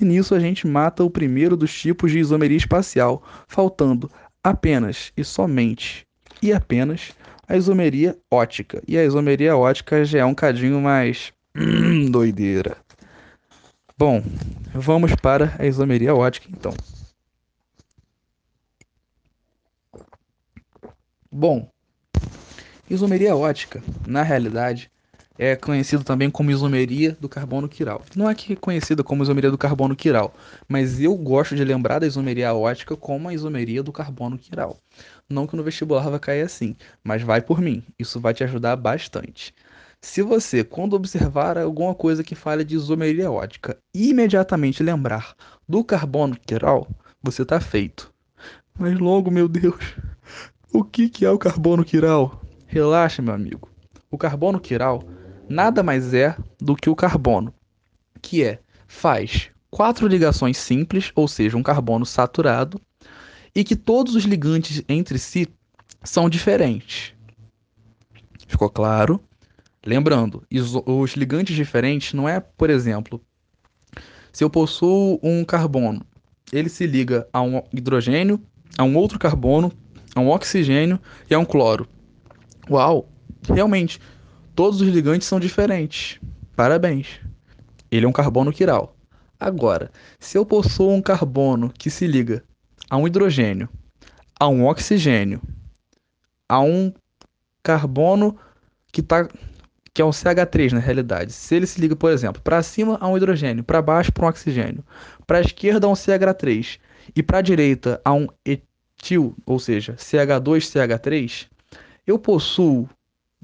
E 0.01 0.05
nisso 0.05 0.35
a 0.35 0.41
gente 0.41 0.67
mata 0.67 1.05
o 1.05 1.11
primeiro 1.11 1.57
dos 1.57 1.73
tipos 1.73 2.11
de 2.11 2.19
isomeria 2.19 2.57
espacial, 2.57 3.23
faltando 3.47 4.11
apenas 4.43 5.13
e 5.17 5.23
somente 5.23 6.07
e 6.43 6.53
apenas 6.53 7.13
a 7.47 7.57
isomeria 7.57 8.17
ótica. 8.31 8.83
E 8.89 8.99
a 8.99 9.05
isomeria 9.05 9.57
ótica 9.57 10.05
já 10.05 10.21
é 10.21 10.25
um 10.25 10.35
cadinho 10.35 10.81
mais 10.81 11.33
doideira. 12.11 12.77
Bom, 13.97 14.23
vamos 14.75 15.15
para 15.15 15.55
a 15.59 15.65
isomeria 15.67 16.15
ótica 16.15 16.47
então. 16.51 16.73
Bom, 21.31 21.69
isomeria 22.89 23.35
ótica, 23.37 23.83
na 24.07 24.23
realidade, 24.23 24.91
é 25.39 25.57
conhecido 25.57 26.05
também 26.05 26.31
como 26.31 26.51
isomeria 26.51 27.17
do 27.19 27.29
carbono 27.29 27.69
quiral. 27.69 28.03
Não 28.15 28.29
é 28.29 28.35
que 28.35 28.53
é 28.53 28.57
conhecida 28.57 29.03
como 29.03 29.23
isomeria 29.23 29.51
do 29.51 29.59
carbono 29.59 29.97
quiral, 29.97 30.35
mas 30.69 31.01
eu 31.01 31.15
gosto 31.17 31.57
de 31.57 31.65
lembrar 31.65 31.99
da 31.99 32.07
isomeria 32.07 32.55
ótica 32.55 32.97
como 32.97 33.29
a 33.29 33.35
isomeria 33.35 33.83
do 33.83 33.93
carbono 33.93 34.39
quiral. 34.39 34.77
Não 35.29 35.47
que 35.47 35.57
no 35.57 35.63
vestibular 35.63 36.09
vai 36.11 36.21
cair 36.21 36.43
assim, 36.43 36.77
mas 37.03 37.23
vai 37.23 37.41
por 37.41 37.61
mim, 37.61 37.83
isso 37.99 38.21
vai 38.21 38.35
te 38.35 38.45
ajudar 38.45 38.77
bastante. 38.77 39.55
Se 40.05 40.21
você, 40.21 40.65
quando 40.65 40.95
observar 40.95 41.57
alguma 41.57 41.95
coisa 41.95 42.25
que 42.25 42.35
fale 42.35 42.65
de 42.65 42.75
isomeria 42.75 43.31
ótica, 43.31 43.79
imediatamente 43.95 44.83
lembrar 44.83 45.35
do 45.67 45.85
carbono 45.85 46.37
quiral, 46.45 46.89
você 47.23 47.43
está 47.43 47.61
feito. 47.61 48.13
Mas 48.77 48.99
logo, 48.99 49.31
meu 49.31 49.49
Deus, 49.49 49.95
o 50.73 50.83
que, 50.83 51.09
que 51.09 51.25
é 51.25 51.31
o 51.31 51.39
carbono 51.39 51.85
quiral? 51.85 52.43
Relaxa, 52.67 53.23
meu 53.23 53.33
amigo. 53.33 53.71
O 54.11 54.19
carbono 54.19 54.59
quiral 54.59 55.05
nada 55.49 55.83
mais 55.85 56.13
é 56.13 56.37
do 56.61 56.75
que 56.75 56.91
o 56.91 56.97
carbono, 56.97 57.55
que 58.21 58.43
é 58.43 58.59
faz 58.89 59.51
quatro 59.71 60.07
ligações 60.07 60.59
simples, 60.59 61.13
ou 61.15 61.29
seja, 61.29 61.57
um 61.57 61.63
carbono 61.63 62.05
saturado, 62.05 62.81
e 63.55 63.63
que 63.63 63.77
todos 63.77 64.17
os 64.17 64.25
ligantes 64.25 64.83
entre 64.89 65.19
si 65.19 65.47
são 66.03 66.29
diferentes. 66.29 67.15
Ficou 68.49 68.69
claro? 68.69 69.23
Lembrando, 69.85 70.45
os 70.87 71.13
ligantes 71.13 71.57
diferentes 71.57 72.13
não 72.13 72.29
é, 72.29 72.39
por 72.39 72.71
exemplo, 72.71 73.21
se 74.33 74.45
eu 74.45 74.49
possuo 74.49 75.19
um 75.23 75.45
carbono, 75.45 76.07
ele 76.53 76.69
se 76.69 76.87
liga 76.87 77.27
a 77.33 77.43
um 77.43 77.63
hidrogênio, 77.73 78.41
a 78.79 78.85
um 78.85 78.97
outro 78.97 79.19
carbono, 79.19 79.73
a 80.15 80.21
um 80.21 80.29
oxigênio 80.29 81.01
e 81.29 81.35
a 81.35 81.39
um 81.39 81.45
cloro. 81.45 81.89
Uau! 82.71 83.09
Realmente, 83.49 84.01
todos 84.55 84.81
os 84.81 84.89
ligantes 84.89 85.27
são 85.27 85.41
diferentes. 85.41 86.21
Parabéns. 86.55 87.21
Ele 87.91 88.07
é 88.07 88.09
um 88.09 88.13
carbono 88.13 88.53
quiral. 88.53 88.97
Agora, 89.39 89.91
se 90.21 90.39
eu 90.39 90.47
possuo 90.47 90.93
um 90.93 91.03
carbono 91.03 91.73
que 91.77 91.91
se 91.91 92.07
liga 92.07 92.45
a 92.89 92.97
um 92.97 93.07
hidrogênio, 93.07 93.69
a 94.39 94.47
um 94.47 94.65
oxigênio, 94.67 95.43
a 96.49 96.61
um 96.61 96.93
carbono 97.63 98.39
que 98.93 99.01
está 99.01 99.29
que 99.95 100.01
é 100.01 100.05
um 100.05 100.11
CH3 100.11 100.73
na 100.73 100.79
realidade. 100.79 101.33
Se 101.33 101.55
ele 101.55 101.67
se 101.67 101.81
liga, 101.81 101.95
por 101.95 102.11
exemplo, 102.11 102.41
para 102.43 102.63
cima 102.63 102.97
a 103.01 103.09
um 103.09 103.17
hidrogênio, 103.17 103.63
para 103.63 103.83
baixo 103.83 104.13
para 104.13 104.25
um 104.25 104.29
oxigênio, 104.29 104.85
para 105.27 105.39
a 105.39 105.41
esquerda 105.43 105.87
a 105.87 105.91
um 105.91 105.95
CH3 105.95 106.79
e 107.15 107.23
para 107.23 107.39
a 107.39 107.43
direita 107.43 108.01
a 108.05 108.13
um 108.13 108.27
etil, 108.45 109.37
ou 109.45 109.59
seja, 109.59 109.95
CH2CH3, 109.95 111.49
eu 112.07 112.19
possuo, 112.19 112.89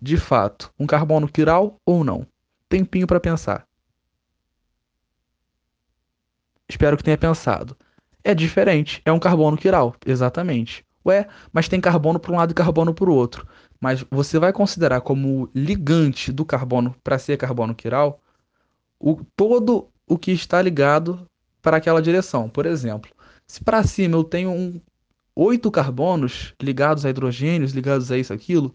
de 0.00 0.16
fato, 0.16 0.72
um 0.78 0.86
carbono 0.86 1.28
quiral 1.28 1.76
ou 1.84 2.02
não? 2.02 2.26
Tempinho 2.68 3.06
para 3.06 3.20
pensar. 3.20 3.66
Espero 6.68 6.96
que 6.96 7.04
tenha 7.04 7.18
pensado. 7.18 7.76
É 8.22 8.34
diferente, 8.34 9.00
é 9.04 9.12
um 9.12 9.18
carbono 9.18 9.56
quiral, 9.56 9.94
exatamente. 10.04 10.84
Ué, 11.06 11.26
mas 11.52 11.68
tem 11.68 11.80
carbono 11.80 12.18
para 12.18 12.32
um 12.32 12.36
lado 12.36 12.50
e 12.50 12.54
carbono 12.54 12.92
para 12.92 13.08
o 13.08 13.14
outro 13.14 13.46
mas 13.80 14.04
você 14.10 14.38
vai 14.38 14.52
considerar 14.52 15.00
como 15.00 15.48
ligante 15.54 16.32
do 16.32 16.44
carbono 16.44 16.94
para 17.02 17.18
ser 17.18 17.36
carbono 17.36 17.74
quiral 17.74 18.20
o, 18.98 19.24
todo 19.36 19.88
o 20.06 20.18
que 20.18 20.32
está 20.32 20.60
ligado 20.60 21.28
para 21.62 21.76
aquela 21.76 22.02
direção. 22.02 22.48
Por 22.48 22.66
exemplo, 22.66 23.10
se 23.46 23.62
para 23.62 23.82
cima 23.82 24.16
eu 24.16 24.24
tenho 24.24 24.50
um, 24.50 24.80
oito 25.34 25.70
carbonos 25.70 26.52
ligados 26.60 27.06
a 27.06 27.10
hidrogênios, 27.10 27.72
ligados 27.72 28.10
a 28.10 28.18
isso, 28.18 28.32
aquilo, 28.32 28.74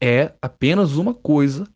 é 0.00 0.32
apenas 0.40 0.96
uma 0.96 1.12
coisa 1.12 1.66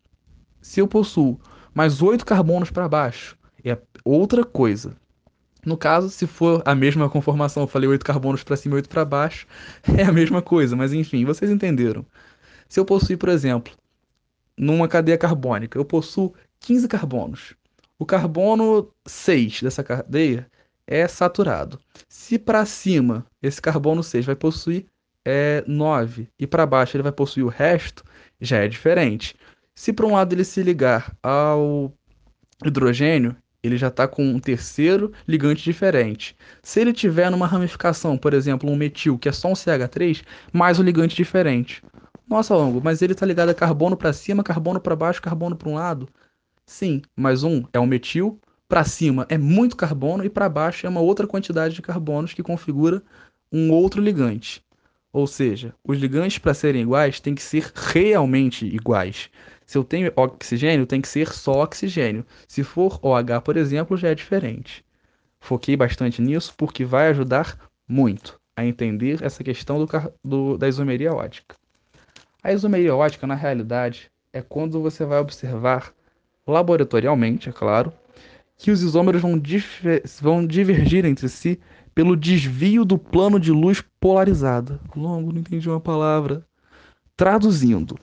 se 0.61 0.79
eu 0.79 0.87
possuo 0.87 1.39
mais 1.73 2.01
oito 2.01 2.25
carbonos 2.25 2.71
para 2.71 2.89
baixo. 2.89 3.37
É 3.63 3.77
outra 4.03 4.43
coisa. 4.43 4.95
No 5.65 5.77
caso, 5.77 6.09
se 6.09 6.25
for 6.25 6.63
a 6.65 6.73
mesma 6.73 7.09
conformação, 7.09 7.63
eu 7.63 7.67
falei 7.67 7.87
oito 7.89 8.05
carbonos 8.05 8.43
para 8.43 8.55
cima 8.55 8.75
e 8.75 8.77
oito 8.77 8.89
para 8.89 9.05
baixo, 9.05 9.45
é 9.97 10.03
a 10.03 10.11
mesma 10.11 10.41
coisa, 10.41 10.75
mas 10.75 10.93
enfim, 10.93 11.25
vocês 11.25 11.51
entenderam. 11.51 12.05
Se 12.69 12.79
eu 12.79 12.85
possuir, 12.85 13.17
por 13.17 13.29
exemplo, 13.29 13.73
numa 14.57 14.87
cadeia 14.87 15.17
carbônica, 15.17 15.77
eu 15.77 15.83
possuo 15.83 16.33
15 16.59 16.87
carbonos. 16.87 17.55
O 17.97 18.05
carbono 18.05 18.93
6 19.07 19.63
dessa 19.63 19.83
cadeia 19.83 20.49
é 20.85 21.07
saturado. 21.07 21.79
Se 22.07 22.37
para 22.37 22.65
cima 22.65 23.25
esse 23.41 23.61
carbono 23.61 24.03
6 24.03 24.25
vai 24.25 24.35
possuir 24.35 24.85
é, 25.25 25.63
9 25.67 26.27
e 26.39 26.47
para 26.47 26.65
baixo 26.65 26.95
ele 26.95 27.03
vai 27.03 27.11
possuir 27.11 27.43
o 27.43 27.49
resto, 27.49 28.03
já 28.39 28.57
é 28.57 28.67
diferente. 28.67 29.35
Se 29.75 29.91
para 29.91 30.05
um 30.05 30.13
lado 30.13 30.33
ele 30.33 30.43
se 30.43 30.61
ligar 30.61 31.15
ao 31.23 31.91
hidrogênio, 32.63 33.35
ele 33.61 33.77
já 33.77 33.87
está 33.87 34.07
com 34.07 34.23
um 34.23 34.39
terceiro 34.39 35.11
ligante 35.27 35.63
diferente. 35.63 36.35
Se 36.63 36.79
ele 36.79 36.93
tiver 36.93 37.29
numa 37.29 37.47
ramificação, 37.47 38.17
por 38.17 38.33
exemplo, 38.33 38.69
um 38.69 38.75
metil, 38.75 39.17
que 39.17 39.27
é 39.27 39.31
só 39.31 39.49
um 39.49 39.53
CH3, 39.53 40.23
mais 40.53 40.79
um 40.79 40.83
ligante 40.83 41.15
diferente. 41.15 41.83
Nossa, 42.29 42.55
Longo, 42.55 42.79
mas 42.83 43.01
ele 43.01 43.13
está 43.13 43.25
ligado 43.25 43.49
a 43.49 43.55
carbono 43.55 43.97
para 43.97 44.13
cima, 44.13 44.43
carbono 44.43 44.79
para 44.79 44.95
baixo, 44.95 45.21
carbono 45.21 45.55
para 45.55 45.67
um 45.67 45.73
lado? 45.73 46.07
Sim, 46.65 47.01
mas 47.15 47.43
um 47.43 47.63
é 47.73 47.79
um 47.79 47.87
metil, 47.87 48.39
para 48.67 48.83
cima 48.83 49.25
é 49.29 49.37
muito 49.37 49.75
carbono 49.75 50.23
e 50.23 50.29
para 50.29 50.47
baixo 50.47 50.85
é 50.85 50.89
uma 50.89 51.01
outra 51.01 51.25
quantidade 51.25 51.73
de 51.73 51.81
carbonos 51.81 52.33
que 52.33 52.43
configura 52.43 53.01
um 53.51 53.71
outro 53.71 53.99
ligante. 54.01 54.63
Ou 55.11 55.25
seja, 55.25 55.73
os 55.83 55.97
ligantes 55.97 56.37
para 56.37 56.53
serem 56.53 56.83
iguais 56.83 57.19
têm 57.19 57.33
que 57.33 57.41
ser 57.41 57.71
realmente 57.73 58.63
iguais. 58.63 59.29
Se 59.65 59.75
eu 59.77 59.83
tenho 59.83 60.13
oxigênio, 60.15 60.85
tem 60.85 61.01
que 61.01 61.07
ser 61.07 61.29
só 61.33 61.63
oxigênio. 61.63 62.23
Se 62.47 62.63
for 62.63 62.99
OH, 63.01 63.41
por 63.41 63.57
exemplo, 63.57 63.97
já 63.97 64.09
é 64.09 64.15
diferente. 64.15 64.85
Foquei 65.39 65.75
bastante 65.75 66.21
nisso 66.21 66.53
porque 66.55 66.85
vai 66.85 67.07
ajudar 67.09 67.57
muito 67.87 68.39
a 68.55 68.63
entender 68.63 69.23
essa 69.23 69.43
questão 69.43 69.83
do, 69.83 69.89
do, 70.23 70.57
da 70.59 70.67
isomeria 70.67 71.11
ótica. 71.11 71.58
A 72.43 72.53
isomeria 72.53 72.95
ótica, 72.95 73.27
na 73.27 73.35
realidade, 73.35 74.11
é 74.31 74.41
quando 74.41 74.81
você 74.81 75.05
vai 75.05 75.19
observar, 75.19 75.93
laboratorialmente, 76.47 77.49
é 77.49 77.51
claro, 77.51 77.91
que 78.57 78.71
os 78.71 78.81
isômeros 78.81 79.21
vão, 79.21 79.41
vão 80.21 80.45
divergir 80.45 81.05
entre 81.05 81.27
si 81.29 81.59
pelo 81.93 82.15
desvio 82.15 82.85
do 82.85 82.97
plano 82.97 83.39
de 83.39 83.51
luz 83.51 83.83
polarizada. 83.99 84.79
Longo, 84.95 85.31
não 85.31 85.39
entendi 85.39 85.69
uma 85.69 85.79
palavra. 85.79 86.45
Traduzindo, 87.15 87.97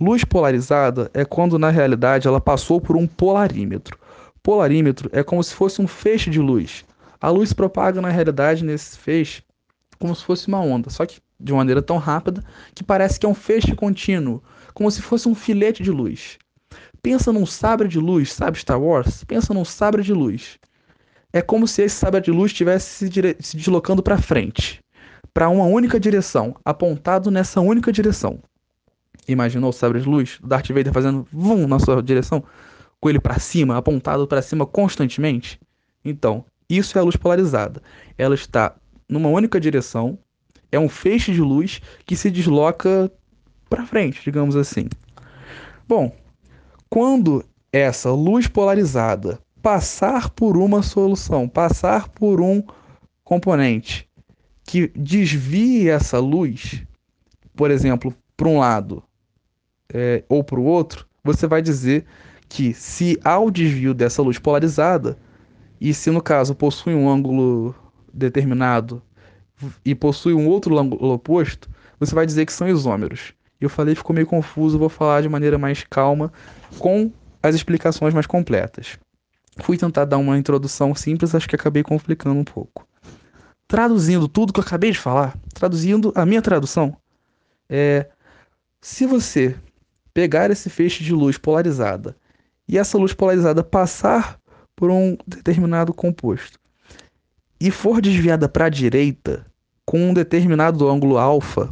Luz 0.00 0.24
polarizada 0.24 1.10
é 1.12 1.26
quando 1.26 1.58
na 1.58 1.68
realidade 1.68 2.26
ela 2.26 2.40
passou 2.40 2.80
por 2.80 2.96
um 2.96 3.06
polarímetro. 3.06 3.98
Polarímetro 4.42 5.10
é 5.12 5.22
como 5.22 5.44
se 5.44 5.54
fosse 5.54 5.82
um 5.82 5.86
feixe 5.86 6.30
de 6.30 6.40
luz. 6.40 6.86
A 7.20 7.28
luz 7.28 7.52
propaga 7.52 8.00
na 8.00 8.08
realidade 8.08 8.64
nesse 8.64 8.96
feixe 8.96 9.42
como 9.98 10.16
se 10.16 10.24
fosse 10.24 10.48
uma 10.48 10.58
onda, 10.58 10.88
só 10.88 11.04
que 11.04 11.20
de 11.40 11.52
uma 11.52 11.58
maneira 11.58 11.80
tão 11.80 11.96
rápida 11.96 12.44
que 12.74 12.84
parece 12.84 13.18
que 13.18 13.26
é 13.26 13.28
um 13.28 13.34
feixe 13.34 13.74
contínuo, 13.74 14.42
como 14.74 14.90
se 14.90 15.00
fosse 15.00 15.28
um 15.28 15.34
filete 15.34 15.82
de 15.82 15.90
luz. 15.90 16.38
Pensa 17.02 17.32
num 17.32 17.46
sabre 17.46 17.88
de 17.88 17.98
luz, 17.98 18.32
sabe 18.32 18.58
Star 18.58 18.80
Wars? 18.80 19.24
Pensa 19.24 19.54
num 19.54 19.64
sabre 19.64 20.02
de 20.02 20.12
luz. 20.12 20.58
É 21.32 21.40
como 21.40 21.66
se 21.66 21.82
esse 21.82 21.96
sabre 21.96 22.20
de 22.20 22.30
luz 22.30 22.52
estivesse 22.52 23.10
se, 23.10 23.36
se 23.40 23.56
deslocando 23.56 24.02
para 24.02 24.18
frente, 24.18 24.80
para 25.32 25.48
uma 25.48 25.64
única 25.64 25.98
direção, 25.98 26.56
apontado 26.64 27.30
nessa 27.30 27.60
única 27.60 27.90
direção. 27.90 28.40
Imaginou 29.26 29.70
o 29.70 29.72
sabre 29.72 30.00
de 30.00 30.08
luz? 30.08 30.38
Darth 30.42 30.68
Vader 30.68 30.92
fazendo 30.92 31.26
vum 31.32 31.66
na 31.66 31.78
sua 31.78 32.02
direção? 32.02 32.44
Com 33.00 33.08
ele 33.08 33.20
para 33.20 33.38
cima, 33.38 33.76
apontado 33.76 34.26
para 34.26 34.42
cima 34.42 34.66
constantemente? 34.66 35.58
Então, 36.04 36.44
isso 36.68 36.98
é 36.98 37.00
a 37.00 37.04
luz 37.04 37.16
polarizada. 37.16 37.80
Ela 38.18 38.34
está 38.34 38.74
numa 39.08 39.28
única 39.28 39.60
direção, 39.60 40.18
é 40.72 40.78
um 40.78 40.88
feixe 40.88 41.32
de 41.32 41.40
luz 41.40 41.80
que 42.04 42.16
se 42.16 42.30
desloca 42.30 43.10
para 43.68 43.86
frente, 43.86 44.22
digamos 44.22 44.56
assim. 44.56 44.88
Bom, 45.86 46.14
quando 46.88 47.44
essa 47.72 48.10
luz 48.10 48.46
polarizada 48.46 49.38
passar 49.62 50.30
por 50.30 50.56
uma 50.56 50.82
solução, 50.82 51.48
passar 51.48 52.08
por 52.08 52.40
um 52.40 52.62
componente 53.22 54.08
que 54.64 54.88
desvie 54.88 55.88
essa 55.88 56.18
luz, 56.18 56.82
por 57.54 57.70
exemplo, 57.70 58.14
para 58.36 58.48
um 58.48 58.58
lado 58.58 59.02
é, 59.92 60.24
ou 60.28 60.42
para 60.42 60.60
o 60.60 60.64
outro, 60.64 61.06
você 61.22 61.46
vai 61.46 61.60
dizer 61.60 62.06
que 62.48 62.72
se 62.74 63.18
há 63.24 63.38
o 63.38 63.50
desvio 63.50 63.94
dessa 63.94 64.22
luz 64.22 64.38
polarizada, 64.38 65.16
e 65.80 65.94
se 65.94 66.10
no 66.10 66.20
caso 66.20 66.54
possui 66.54 66.94
um 66.94 67.08
ângulo 67.08 67.74
determinado 68.12 69.02
e 69.84 69.94
possui 69.94 70.34
um 70.34 70.48
outro 70.48 70.78
ângulo 70.78 71.12
oposto, 71.12 71.68
você 71.98 72.14
vai 72.14 72.26
dizer 72.26 72.46
que 72.46 72.52
são 72.52 72.68
isômeros. 72.68 73.34
Eu 73.60 73.68
falei, 73.68 73.94
ficou 73.94 74.14
meio 74.14 74.26
confuso, 74.26 74.78
vou 74.78 74.88
falar 74.88 75.20
de 75.20 75.28
maneira 75.28 75.58
mais 75.58 75.84
calma, 75.84 76.32
com 76.78 77.12
as 77.42 77.54
explicações 77.54 78.14
mais 78.14 78.26
completas. 78.26 78.98
Fui 79.58 79.76
tentar 79.76 80.06
dar 80.06 80.18
uma 80.18 80.38
introdução 80.38 80.94
simples, 80.94 81.34
acho 81.34 81.48
que 81.48 81.56
acabei 81.56 81.82
complicando 81.82 82.40
um 82.40 82.44
pouco. 82.44 82.86
Traduzindo 83.68 84.26
tudo 84.26 84.52
que 84.52 84.60
eu 84.60 84.64
acabei 84.64 84.90
de 84.90 84.98
falar, 84.98 85.36
traduzindo 85.52 86.12
a 86.14 86.24
minha 86.24 86.40
tradução, 86.42 86.96
é 87.68 88.06
se 88.80 89.06
você 89.06 89.54
pegar 90.14 90.50
esse 90.50 90.70
feixe 90.70 91.04
de 91.04 91.12
luz 91.12 91.36
polarizada 91.36 92.16
e 92.66 92.78
essa 92.78 92.96
luz 92.96 93.12
polarizada 93.12 93.62
passar 93.62 94.40
por 94.74 94.90
um 94.90 95.16
determinado 95.26 95.92
composto 95.92 96.58
e 97.60 97.70
for 97.70 98.00
desviada 98.00 98.48
para 98.48 98.64
a 98.64 98.70
direita 98.70 99.46
com 99.90 99.98
um 99.98 100.14
determinado 100.14 100.88
ângulo 100.88 101.18
alfa, 101.18 101.68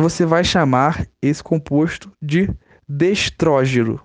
você 0.00 0.24
vai 0.24 0.42
chamar 0.42 1.06
esse 1.20 1.42
composto 1.44 2.10
de 2.22 2.48
destrógero. 2.88 4.00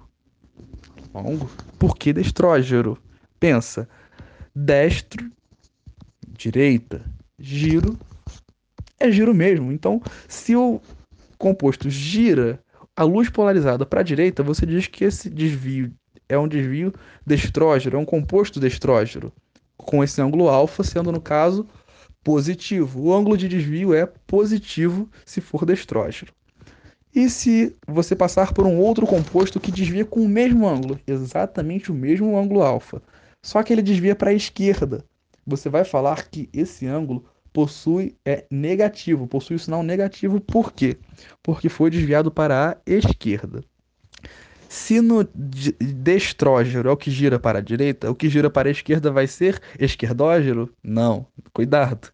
Longo? 1.13 1.49
Por 1.79 1.95
que 1.95 2.11
destrógero? 2.11 2.97
Pensa, 3.39 3.87
destro, 4.53 5.31
direita, 6.27 7.01
giro, 7.39 7.97
é 8.99 9.09
giro 9.09 9.33
mesmo. 9.33 9.71
Então, 9.71 10.01
se 10.27 10.53
o 10.53 10.81
composto 11.37 11.89
gira 11.89 12.59
a 12.97 13.03
luz 13.03 13.29
polarizada 13.29 13.85
para 13.85 14.01
a 14.01 14.03
direita, 14.03 14.43
você 14.43 14.65
diz 14.65 14.87
que 14.87 15.05
esse 15.05 15.29
desvio 15.29 15.89
é 16.27 16.37
um 16.37 16.49
desvio 16.49 16.93
destrógero, 17.25 17.95
é 17.95 17.99
um 18.01 18.05
composto 18.05 18.59
destrógero, 18.59 19.31
com 19.77 20.03
esse 20.03 20.21
ângulo 20.21 20.49
alfa 20.49 20.83
sendo, 20.83 21.13
no 21.13 21.21
caso, 21.21 21.65
positivo. 22.23 23.01
O 23.01 23.13
ângulo 23.13 23.38
de 23.38 23.47
desvio 23.47 23.93
é 23.93 24.05
positivo 24.05 25.09
se 25.25 25.41
for 25.41 25.65
destrógero. 25.65 26.33
E 27.13 27.29
se 27.29 27.75
você 27.88 28.15
passar 28.15 28.53
por 28.53 28.65
um 28.65 28.79
outro 28.79 29.05
composto 29.05 29.59
que 29.59 29.71
desvia 29.71 30.03
com 30.03 30.21
o 30.21 30.29
mesmo 30.29 30.67
ângulo, 30.67 30.99
exatamente 31.05 31.91
o 31.91 31.95
mesmo 31.95 32.36
ângulo 32.36 32.63
alfa, 32.63 33.01
só 33.43 33.62
que 33.62 33.71
ele 33.71 33.83
desvia 33.83 34.15
para 34.15 34.31
a 34.31 34.33
esquerda, 34.33 35.05
você 35.45 35.69
vai 35.69 35.83
falar 35.83 36.27
que 36.27 36.49
esse 36.51 36.88
ângulo 36.88 37.25
possui 37.51 38.15
é 38.25 38.45
negativo, 38.49 39.27
possui 39.27 39.57
o 39.57 39.59
sinal 39.59 39.83
negativo, 39.83 40.41
por 40.41 40.73
quê? 40.73 40.97
Porque 41.43 41.69
foi 41.69 41.91
desviado 41.91 42.31
para 42.31 42.71
a 42.71 42.77
esquerda. 42.88 43.63
Se 44.73 45.01
no 45.01 45.23
destrógero 45.79 46.89
é 46.89 46.91
o 46.91 46.97
que 46.97 47.12
gira 47.12 47.38
para 47.38 47.59
a 47.59 47.62
direita, 47.62 48.09
o 48.09 48.15
que 48.15 48.27
gira 48.27 48.49
para 48.49 48.67
a 48.67 48.71
esquerda 48.71 49.12
vai 49.12 49.27
ser 49.27 49.62
esquerdógero? 49.77 50.67
Não, 50.83 51.27
cuidado. 51.53 52.12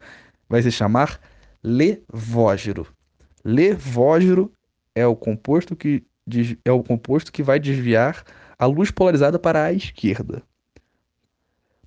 Vai 0.50 0.62
se 0.62 0.70
chamar 0.70 1.22
levógero. 1.64 2.86
Levógero 3.46 4.52
é 4.94 5.08
o 5.08 5.16
composto 5.16 5.74
que 5.74 6.04
é 6.66 6.72
o 6.72 6.84
composto 6.84 7.32
que 7.32 7.42
vai 7.42 7.62
desviar 7.62 8.26
a 8.58 8.66
luz 8.66 8.92
polarizada 8.92 9.40
para 9.40 9.64
a 9.64 9.72
esquerda. 9.72 10.44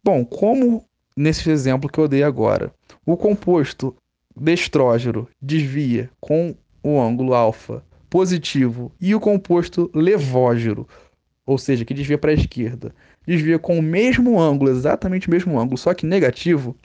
Bom, 0.03 0.25
como 0.25 0.89
nesse 1.15 1.51
exemplo 1.51 1.91
que 1.91 1.99
eu 1.99 2.09
dei 2.09 2.23
agora, 2.23 2.75
o 3.05 3.15
composto 3.15 3.95
destrógero 4.35 5.29
desvia 5.41 6.11
com 6.19 6.57
o 6.83 6.99
ângulo 6.99 7.35
alfa 7.35 7.85
positivo 8.13 8.93
e 9.01 9.15
o 9.15 9.21
composto 9.21 9.91
levógero, 9.95 10.87
ou 11.47 11.57
seja, 11.57 11.83
que 11.83 11.95
desvia 11.95 12.19
para 12.19 12.31
a 12.31 12.35
esquerda, 12.35 12.95
desvia 13.27 13.59
com 13.59 13.79
o 13.79 13.83
mesmo 13.83 14.39
ângulo, 14.39 14.71
exatamente 14.71 15.29
o 15.29 15.31
mesmo 15.31 15.59
ângulo, 15.59 15.79
só 15.79 15.95
que 15.95 16.05
negativo, 16.05 16.77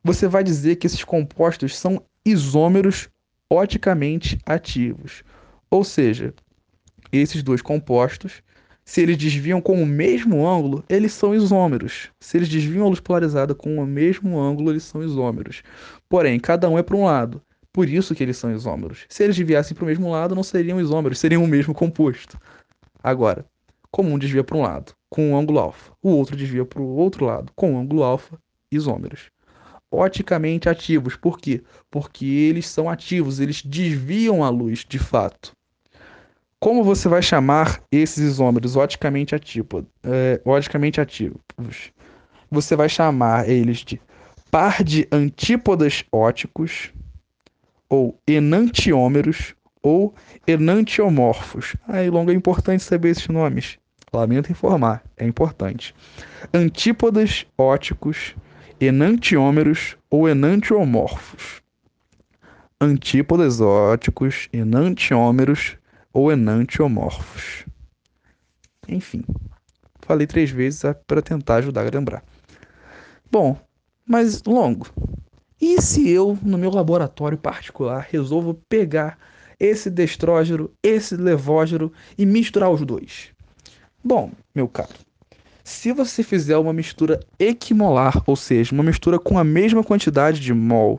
você 0.00 0.28
vai 0.28 0.44
dizer 0.44 0.76
que 0.76 0.86
esses 0.86 1.02
compostos 1.02 1.76
são 1.76 2.00
isômeros 2.24 3.08
oticamente 3.50 4.38
ativos. 4.46 5.24
Ou 5.68 5.82
seja, 5.82 6.32
esses 7.10 7.42
dois 7.42 7.60
compostos 7.60 8.40
se 8.84 9.00
eles 9.00 9.16
desviam 9.16 9.60
com 9.60 9.80
o 9.80 9.86
mesmo 9.86 10.48
ângulo, 10.48 10.84
eles 10.88 11.12
são 11.12 11.34
isômeros. 11.34 12.10
Se 12.18 12.36
eles 12.38 12.48
desviam 12.48 12.86
a 12.86 12.88
luz 12.88 12.98
polarizada 12.98 13.54
com 13.54 13.76
o 13.76 13.86
mesmo 13.86 14.40
ângulo, 14.40 14.70
eles 14.70 14.84
são 14.84 15.02
isômeros. 15.02 15.62
Porém, 16.08 16.40
cada 16.40 16.68
um 16.68 16.78
é 16.78 16.82
para 16.82 16.96
um 16.96 17.04
lado. 17.04 17.40
Por 17.72 17.88
isso 17.88 18.14
que 18.14 18.22
eles 18.22 18.36
são 18.36 18.52
isômeros. 18.52 19.06
Se 19.08 19.22
eles 19.22 19.36
desviassem 19.36 19.76
para 19.76 19.84
o 19.84 19.86
mesmo 19.86 20.10
lado, 20.10 20.34
não 20.34 20.42
seriam 20.42 20.80
isômeros, 20.80 21.18
seriam 21.18 21.44
o 21.44 21.48
mesmo 21.48 21.72
composto. 21.72 22.38
Agora, 23.02 23.44
como 23.90 24.10
um 24.10 24.18
desvia 24.18 24.44
para 24.44 24.56
um 24.56 24.62
lado 24.62 24.92
com 25.08 25.30
um 25.30 25.36
ângulo 25.36 25.58
alfa, 25.58 25.92
o 26.02 26.10
outro 26.10 26.36
desvia 26.36 26.64
para 26.64 26.80
o 26.80 26.96
outro 26.96 27.24
lado 27.24 27.52
com 27.54 27.72
um 27.72 27.78
ângulo 27.78 28.02
alfa, 28.02 28.38
isômeros. 28.72 29.30
Oticamente 29.90 30.68
ativos. 30.68 31.16
Por 31.16 31.38
quê? 31.38 31.62
Porque 31.90 32.24
eles 32.24 32.68
são 32.68 32.88
ativos, 32.88 33.40
eles 33.40 33.62
desviam 33.62 34.44
a 34.44 34.48
luz 34.48 34.84
de 34.88 34.98
fato. 34.98 35.52
Como 36.60 36.84
você 36.84 37.08
vai 37.08 37.22
chamar 37.22 37.82
esses 37.90 38.18
isômeros 38.18 38.76
oticamente, 38.76 39.34
ativo, 39.34 39.86
é, 40.04 40.40
oticamente 40.44 41.00
ativos? 41.00 41.40
Você 42.50 42.76
vai 42.76 42.88
chamar 42.88 43.48
eles 43.48 43.78
de 43.78 44.00
par 44.50 44.84
de 44.84 45.08
antípodas 45.10 46.04
óticos, 46.12 46.92
ou 47.90 48.16
enantiômeros, 48.26 49.54
ou 49.82 50.14
enantiomorfos. 50.46 51.74
Aí, 51.88 52.08
longo, 52.08 52.30
é 52.30 52.34
importante 52.34 52.82
saber 52.82 53.10
esses 53.10 53.28
nomes. 53.28 53.78
Lamento 54.12 54.50
informar, 54.50 55.02
é 55.16 55.26
importante. 55.26 55.94
Antípodas 56.54 57.46
óticos, 57.58 58.34
enantiômeros 58.80 59.96
ou 60.08 60.28
enantiomorfos. 60.28 61.60
Antípodas 62.80 63.60
óticos, 63.60 64.48
enantiômeros 64.52 65.76
ou 66.12 66.32
enantiomorfos. 66.32 67.66
Enfim, 68.88 69.24
falei 70.00 70.26
três 70.26 70.50
vezes 70.50 70.82
para 71.06 71.22
tentar 71.22 71.56
ajudar 71.56 71.86
a 71.86 71.90
lembrar. 71.90 72.24
Bom, 73.30 73.56
mas 74.04 74.42
longo. 74.42 74.86
E 75.60 75.80
se 75.82 76.08
eu, 76.08 76.38
no 76.42 76.56
meu 76.56 76.70
laboratório 76.70 77.36
particular, 77.36 78.06
resolvo 78.10 78.54
pegar 78.68 79.18
esse 79.58 79.90
destrógero, 79.90 80.72
esse 80.82 81.16
levógero 81.16 81.92
e 82.16 82.24
misturar 82.24 82.70
os 82.70 82.80
dois? 82.80 83.28
Bom, 84.02 84.32
meu 84.54 84.66
caro, 84.66 84.94
se 85.62 85.92
você 85.92 86.22
fizer 86.22 86.56
uma 86.56 86.72
mistura 86.72 87.20
equimolar, 87.38 88.22
ou 88.26 88.34
seja, 88.34 88.74
uma 88.74 88.82
mistura 88.82 89.18
com 89.18 89.38
a 89.38 89.44
mesma 89.44 89.84
quantidade 89.84 90.40
de 90.40 90.54
mol, 90.54 90.98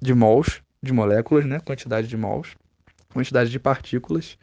de 0.00 0.14
mols, 0.14 0.62
de 0.82 0.92
moléculas, 0.92 1.44
né, 1.44 1.60
quantidade 1.60 2.08
de 2.08 2.16
mols, 2.16 2.56
quantidade 3.12 3.50
de 3.50 3.58
partículas, 3.58 4.38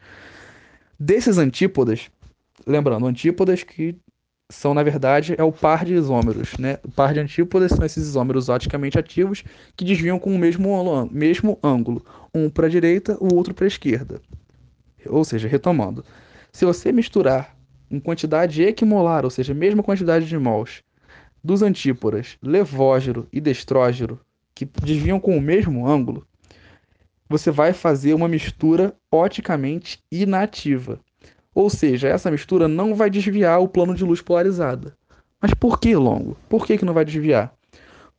desses 0.98 1.38
antípodas, 1.38 2.08
lembrando, 2.64 3.06
antípodas 3.06 3.64
que 3.64 3.96
são, 4.48 4.72
na 4.72 4.82
verdade, 4.82 5.34
é 5.36 5.42
o 5.42 5.50
par 5.50 5.84
de 5.84 5.94
isômeros, 5.94 6.56
né? 6.58 6.78
O 6.84 6.90
par 6.90 7.12
de 7.12 7.20
antípodas 7.20 7.72
são 7.72 7.84
esses 7.84 8.06
isômeros 8.06 8.48
oticamente 8.48 8.98
ativos 8.98 9.42
que 9.76 9.84
desviam 9.84 10.18
com 10.18 10.34
o 10.34 10.38
mesmo, 10.38 11.08
mesmo 11.10 11.58
ângulo, 11.62 12.04
um 12.32 12.48
para 12.48 12.66
a 12.66 12.70
direita, 12.70 13.16
o 13.20 13.34
outro 13.34 13.52
para 13.52 13.64
a 13.64 13.68
esquerda. 13.68 14.20
Ou 15.08 15.24
seja, 15.24 15.48
retomando, 15.48 16.04
se 16.52 16.64
você 16.64 16.92
misturar 16.92 17.56
em 17.90 17.98
quantidade 17.98 18.62
equimolar, 18.62 19.24
ou 19.24 19.30
seja, 19.30 19.52
mesma 19.52 19.82
quantidade 19.82 20.26
de 20.26 20.38
mols, 20.38 20.82
dos 21.42 21.62
antíporas 21.62 22.38
levógero 22.42 23.28
e 23.32 23.40
destrógero, 23.40 24.20
que 24.54 24.64
desviam 24.64 25.20
com 25.20 25.36
o 25.36 25.40
mesmo 25.40 25.86
ângulo, 25.86 26.26
você 27.28 27.50
vai 27.50 27.72
fazer 27.72 28.14
uma 28.14 28.28
mistura 28.28 28.96
oticamente 29.10 29.98
inativa. 30.10 31.00
Ou 31.56 31.70
seja, 31.70 32.08
essa 32.08 32.30
mistura 32.30 32.68
não 32.68 32.94
vai 32.94 33.08
desviar 33.08 33.62
o 33.62 33.66
plano 33.66 33.94
de 33.94 34.04
luz 34.04 34.20
polarizada. 34.20 34.94
Mas 35.40 35.54
por 35.54 35.80
que 35.80 35.96
longo? 35.96 36.36
Por 36.50 36.66
que, 36.66 36.76
que 36.76 36.84
não 36.84 36.92
vai 36.92 37.02
desviar? 37.02 37.50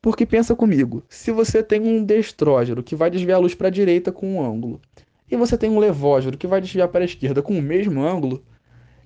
Porque 0.02 0.26
pensa 0.26 0.56
comigo, 0.56 1.04
se 1.08 1.32
você 1.32 1.62
tem 1.62 1.80
um 1.80 2.04
destrógero 2.04 2.82
que 2.82 2.96
vai 2.96 3.12
desviar 3.12 3.38
a 3.38 3.42
luz 3.42 3.54
para 3.54 3.68
a 3.68 3.72
direita 3.72 4.12
com 4.12 4.28
um 4.28 4.44
ângulo, 4.44 4.82
e 5.30 5.38
você 5.38 5.56
tem 5.56 5.70
um 5.70 5.78
levógero 5.78 6.36
que 6.36 6.48
vai 6.48 6.60
desviar 6.60 6.88
para 6.88 7.02
a 7.02 7.06
esquerda 7.06 7.44
com 7.44 7.54
o 7.54 7.62
mesmo 7.62 8.04
ângulo, 8.04 8.44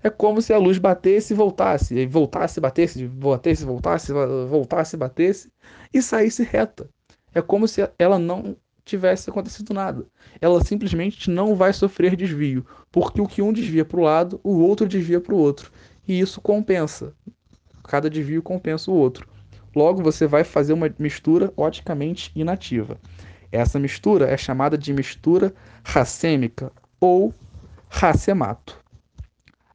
é 0.01 0.09
como 0.09 0.41
se 0.41 0.53
a 0.53 0.57
luz 0.57 0.77
batesse 0.77 1.33
e 1.33 1.35
voltasse, 1.35 1.93
e 1.93 2.05
voltasse, 2.05 2.61
batesse, 2.61 3.05
batesse, 3.05 3.65
voltasse, 3.65 4.13
voltasse, 4.47 4.95
batesse 4.95 5.51
e 5.93 6.01
saísse 6.01 6.41
reta. 6.41 6.89
É 7.35 7.41
como 7.41 7.67
se 7.67 7.85
ela 7.99 8.17
não 8.17 8.55
tivesse 8.83 9.29
acontecido 9.29 9.73
nada. 9.73 10.05
Ela 10.39 10.63
simplesmente 10.63 11.29
não 11.29 11.55
vai 11.55 11.73
sofrer 11.73 12.15
desvio, 12.15 12.65
porque 12.91 13.21
o 13.21 13.27
que 13.27 13.41
um 13.41 13.53
desvia 13.53 13.85
para 13.85 13.99
o 13.99 14.03
lado, 14.03 14.39
o 14.43 14.59
outro 14.59 14.87
desvia 14.87 15.19
para 15.19 15.33
o 15.33 15.37
outro. 15.37 15.71
E 16.07 16.19
isso 16.19 16.41
compensa. 16.41 17.13
Cada 17.83 18.09
desvio 18.09 18.41
compensa 18.41 18.89
o 18.91 18.95
outro. 18.95 19.27
Logo, 19.75 20.03
você 20.03 20.27
vai 20.27 20.43
fazer 20.43 20.73
uma 20.73 20.93
mistura 20.99 21.53
oticamente 21.55 22.31
inativa. 22.35 22.97
Essa 23.51 23.79
mistura 23.79 24.29
é 24.29 24.37
chamada 24.37 24.77
de 24.77 24.93
mistura 24.93 25.53
racêmica 25.83 26.71
ou 26.99 27.33
racemato. 27.89 28.79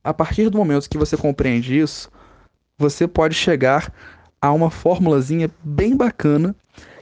A 0.02 0.14
partir 0.14 0.48
do 0.48 0.58
momento 0.58 0.88
que 0.88 0.98
você 0.98 1.16
compreende 1.16 1.78
isso, 1.78 2.10
você 2.78 3.08
pode 3.08 3.34
chegar 3.34 3.92
a 4.40 4.52
uma 4.52 4.70
formulazinha 4.70 5.50
bem 5.64 5.96
bacana 5.96 6.54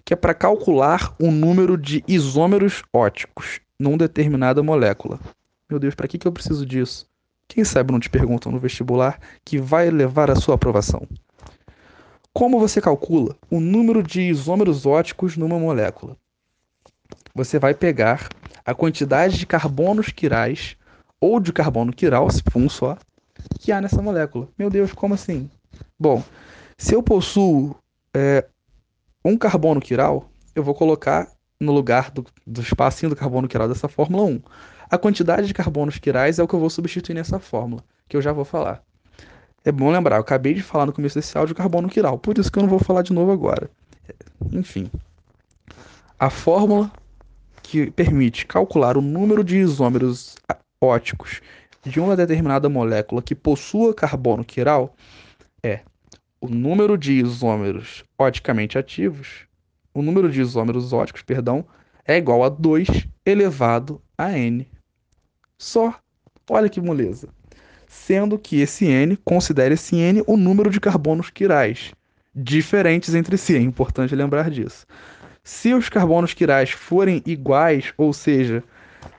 que 0.05 0.13
é 0.13 0.17
para 0.17 0.35
calcular 0.35 1.15
o 1.19 1.31
número 1.31 1.79
de 1.79 2.05
isômeros 2.07 2.83
óticos 2.93 3.61
numa 3.79 3.97
determinada 3.97 4.63
molécula. 4.63 5.19
Meu 5.69 5.79
Deus, 5.79 5.95
para 5.95 6.07
que, 6.07 6.19
que 6.19 6.29
eu 6.29 6.33
preciso 6.33 6.67
disso? 6.67 7.07
Quem 7.49 7.65
sabe 7.65 7.93
não 7.93 8.01
te 8.01 8.11
perguntam 8.11 8.53
no 8.53 8.59
vestibular 8.59 9.19
que 9.45 9.59
vai 9.59 9.91
levar 9.91 10.31
a 10.31 10.37
sua 10.37 10.55
aprovação. 10.55 11.07
Como 12.33 12.59
você 12.59 12.81
calcula 12.81 13.37
o 13.51 13.61
número 13.61 14.03
de 14.03 14.21
isômeros 14.23 14.85
óticos 14.85 15.37
numa 15.37 15.59
molécula? 15.59 16.17
Você 17.35 17.59
vai 17.59 17.75
pegar 17.75 18.29
a 18.65 18.75
quantidade 18.75 19.39
de 19.39 19.47
carbonos 19.47 20.09
quirais 20.09 20.77
ou 21.21 21.41
de 21.41 21.53
carbono 21.53 21.93
quiral, 21.93 22.31
se 22.31 22.43
for 22.51 22.61
um 22.61 22.69
só, 22.69 22.99
que 23.61 23.73
há 23.73 23.81
nessa 23.81 24.03
molécula. 24.03 24.49
Meu 24.59 24.69
Deus, 24.69 24.93
como 24.93 25.15
assim? 25.15 25.49
Bom, 25.99 26.23
se 26.77 26.95
eu 26.95 27.03
possuo 27.03 27.77
é, 28.13 28.47
um 29.25 29.37
carbono 29.37 29.81
quiral, 29.81 30.29
eu 30.55 30.63
vou 30.63 30.75
colocar 30.75 31.31
no 31.59 31.73
lugar 31.73 32.11
do, 32.11 32.25
do 32.47 32.61
espacinho 32.61 33.11
do 33.11 33.17
carbono 33.17 33.49
quiral 33.49 33.69
dessa 33.69 33.89
fórmula 33.89 34.25
1. 34.25 34.43
A 34.91 34.99
quantidade 34.99 35.47
de 35.47 35.55
carbonos 35.55 35.99
quirais 35.99 36.39
é 36.39 36.43
o 36.43 36.49
que 36.49 36.55
eu 36.55 36.61
vou 36.61 36.69
substituir 36.69 37.15
nessa 37.15 37.39
fórmula, 37.39 37.83
que 38.09 38.17
eu 38.17 38.23
já 38.23 38.33
vou 38.33 38.45
falar. 38.45 38.83
É 39.65 39.73
bom 39.73 39.91
lembrar, 39.91 40.17
eu 40.17 40.21
acabei 40.21 40.53
de 40.53 40.63
falar 40.63 40.85
no 40.85 40.93
começo 40.93 41.15
desse 41.15 41.37
áudio 41.39 41.55
carbono 41.55 41.89
quiral, 41.89 42.19
por 42.19 42.37
isso 42.37 42.53
que 42.53 42.59
eu 42.59 42.63
não 42.63 42.69
vou 42.69 42.79
falar 42.79 43.03
de 43.03 43.13
novo 43.13 43.33
agora. 43.33 43.71
Enfim, 44.53 44.91
a 46.19 46.29
fórmula 46.29 46.93
que 47.63 47.91
permite 47.91 48.45
calcular 48.45 48.97
o 48.97 49.01
número 49.01 49.43
de 49.43 49.57
isômeros 49.57 50.37
óticos 50.81 51.41
de 51.83 51.99
uma 51.99 52.15
determinada 52.15 52.69
molécula 52.69 53.23
que 53.23 53.35
possua 53.35 53.95
carbono 53.95 54.45
quiral 54.45 54.95
é 55.63 55.81
o 56.45 56.49
número 56.49 56.99
de 56.99 57.15
isômeros 57.15 58.05
oticamente 58.19 58.77
ativos, 58.77 59.47
o 59.95 60.03
número 60.03 60.31
de 60.31 60.43
isômeros 60.43 60.93
óticos, 60.93 61.23
perdão, 61.23 61.65
é 62.07 62.19
igual 62.19 62.45
a 62.45 62.51
2 62.51 63.09
elevado 63.25 63.99
a 64.19 64.31
n. 64.37 64.69
Só. 65.57 65.99
Olha 66.51 66.69
que 66.69 66.83
moleza. 66.83 67.31
Sendo 67.89 68.39
que 68.39 68.61
esse 68.61 68.85
n 68.85 69.17
considera 69.25 69.73
esse 69.73 69.97
n 69.97 70.23
o 70.27 70.37
número 70.37 70.69
de 70.69 70.79
carbonos 70.79 71.31
quirais, 71.31 71.93
diferentes 72.35 73.15
entre 73.15 73.39
si, 73.39 73.57
é 73.57 73.61
importante 73.61 74.15
lembrar 74.15 74.51
disso. 74.51 74.87
Se 75.43 75.73
os 75.73 75.89
carbonos 75.89 76.35
quirais 76.35 76.73
forem 76.73 77.23
iguais, 77.25 77.95
ou 77.97 78.13
seja, 78.13 78.63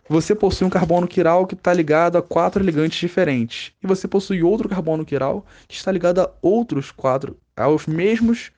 você 0.07 0.35
possui 0.35 0.67
um 0.67 0.69
carbono 0.69 1.07
quiral 1.07 1.47
que 1.47 1.55
está 1.55 1.73
ligado 1.73 2.17
a 2.17 2.21
quatro 2.21 2.63
ligantes 2.63 2.99
diferentes. 2.99 3.73
E 3.81 3.87
você 3.87 4.07
possui 4.07 4.43
outro 4.43 4.69
carbono 4.69 5.05
quiral 5.05 5.45
que 5.67 5.75
está 5.75 5.91
ligado 5.91 6.21
a 6.21 6.31
outros 6.41 6.91
quatro, 6.91 7.37
aos 7.55 7.87
mesmos, 7.87 8.51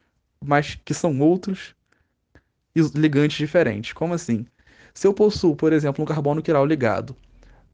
mas 0.44 0.76
que 0.84 0.94
são 0.94 1.20
outros 1.20 1.74
ligantes 2.96 3.38
diferentes. 3.38 3.94
Como 3.94 4.14
assim? 4.14 4.46
Se 4.94 5.08
eu 5.08 5.14
possuo, 5.14 5.56
por 5.56 5.72
exemplo, 5.72 6.04
um 6.04 6.08
carbono 6.08 6.42
quiral 6.42 6.66
ligado 6.66 7.16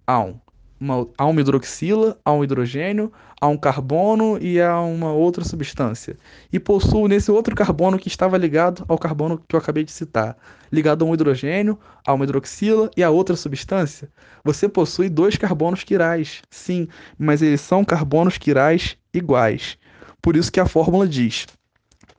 a 0.06 0.20
um 0.20 0.40
uma, 0.84 1.08
a 1.18 1.26
uma 1.26 1.40
hidroxila, 1.40 2.18
a 2.26 2.34
um 2.34 2.44
hidrogênio, 2.44 3.12
a 3.40 3.48
um 3.48 3.58
carbono 3.58 4.38
e 4.42 4.60
a 4.60 4.80
uma 4.82 5.14
outra 5.14 5.44
substância. 5.44 6.18
E 6.52 6.60
possuo 6.60 7.08
nesse 7.08 7.32
outro 7.32 7.56
carbono 7.56 7.98
que 7.98 8.10
estava 8.10 8.38
ligado 8.38 8.84
ao 8.88 8.98
carbono 8.98 9.42
que 9.48 9.56
eu 9.56 9.60
acabei 9.60 9.84
de 9.84 9.92
citar, 9.92 10.38
ligado 10.72 11.04
a 11.04 11.08
um 11.08 11.14
hidrogênio, 11.14 11.80
a 12.06 12.14
uma 12.14 12.26
hidroxila 12.26 12.92
e 12.98 13.04
a 13.04 13.10
outra 13.10 13.36
substância. 13.36 14.10
Você 14.44 14.68
possui 14.68 15.10
dois 15.10 15.38
carbonos 15.38 15.84
quirais, 15.84 16.42
sim, 16.50 16.88
mas 17.18 17.42
eles 17.42 17.62
são 17.62 17.86
carbonos 17.86 18.38
quirais 18.38 18.98
iguais. 19.14 19.78
Por 20.22 20.36
isso 20.36 20.52
que 20.52 20.60
a 20.60 20.66
fórmula 20.66 21.08
diz 21.08 21.48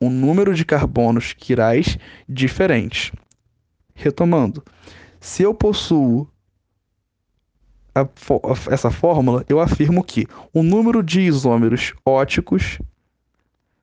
um 0.01 0.09
número 0.09 0.53
de 0.53 0.65
carbonos 0.65 1.33
quirais 1.33 1.97
Retomando, 3.93 4.61
se 5.21 5.43
eu 5.43 5.53
possuo 5.53 6.27
a, 7.95 8.05
essa 8.73 8.91
fórmula, 8.91 9.45
eu 9.47 9.61
afirmo 9.61 10.03
que 10.03 10.27
o 10.53 10.61
número 10.61 11.01
de 11.01 11.21
isômeros 11.21 11.93
óticos 12.05 12.77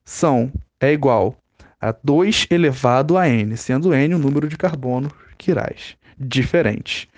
são 0.05 0.53
é 0.79 0.93
igual 0.93 1.35
a 1.81 1.93
2 2.05 2.49
elevado 2.51 3.17
a 3.17 3.27
n, 3.27 3.57
sendo 3.57 3.95
n 3.95 4.15
o 4.15 4.19
número 4.19 4.47
de 4.49 4.59
carbonos 4.59 5.13
quirais 5.39 5.97
diferentes. 6.19 7.09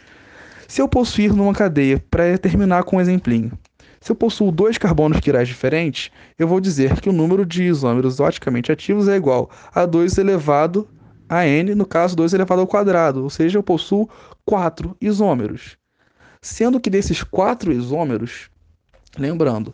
Se 0.69 0.81
eu 0.81 0.89
possuir 0.89 1.35
numa 1.35 1.53
cadeia, 1.53 2.03
para 2.11 2.39
terminar 2.39 2.85
com 2.85 2.97
um 2.97 3.01
exemplinho, 3.01 3.53
se 4.01 4.13
eu 4.13 4.17
possuo 4.17 4.53
dois 4.53 4.79
carbonos 4.79 5.19
quirais 5.19 5.49
diferentes, 5.49 6.11
eu 6.39 6.47
vou 6.47 6.61
dizer 6.61 7.01
que 7.01 7.09
o 7.09 7.13
número 7.13 7.45
de 7.45 7.65
isômeros 7.65 8.21
oticamente 8.21 8.71
ativos 8.71 9.09
é 9.09 9.17
igual 9.17 9.51
a 9.75 9.85
2 9.85 10.17
elevado 10.19 10.89
a 11.29 11.47
n, 11.47 11.75
no 11.75 11.87
caso 11.87 12.15
2 12.15 12.35
elevado 12.35 12.61
ao 12.61 12.67
quadrado, 12.67 13.23
ou 13.23 13.31
seja, 13.31 13.59
eu 13.59 13.63
possuo 13.63 14.09
4 14.45 14.97
isômeros. 15.01 15.77
Sendo 16.45 16.79
que 16.79 16.91
desses 16.91 17.23
quatro 17.23 17.73
isômeros, 17.73 18.51
lembrando, 19.17 19.73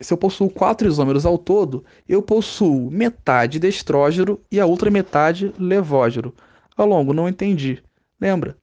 se 0.00 0.12
eu 0.12 0.18
possuo 0.18 0.50
quatro 0.50 0.88
isômeros 0.88 1.24
ao 1.24 1.38
todo, 1.38 1.84
eu 2.08 2.20
possuo 2.20 2.90
metade 2.90 3.60
de 3.60 3.68
estrógeno 3.68 4.40
e 4.50 4.58
a 4.58 4.66
outra 4.66 4.90
metade 4.90 5.54
levógeno. 5.56 6.34
Ao 6.76 6.84
longo, 6.84 7.12
não 7.12 7.28
entendi. 7.28 7.80
Lembra? 8.20 8.56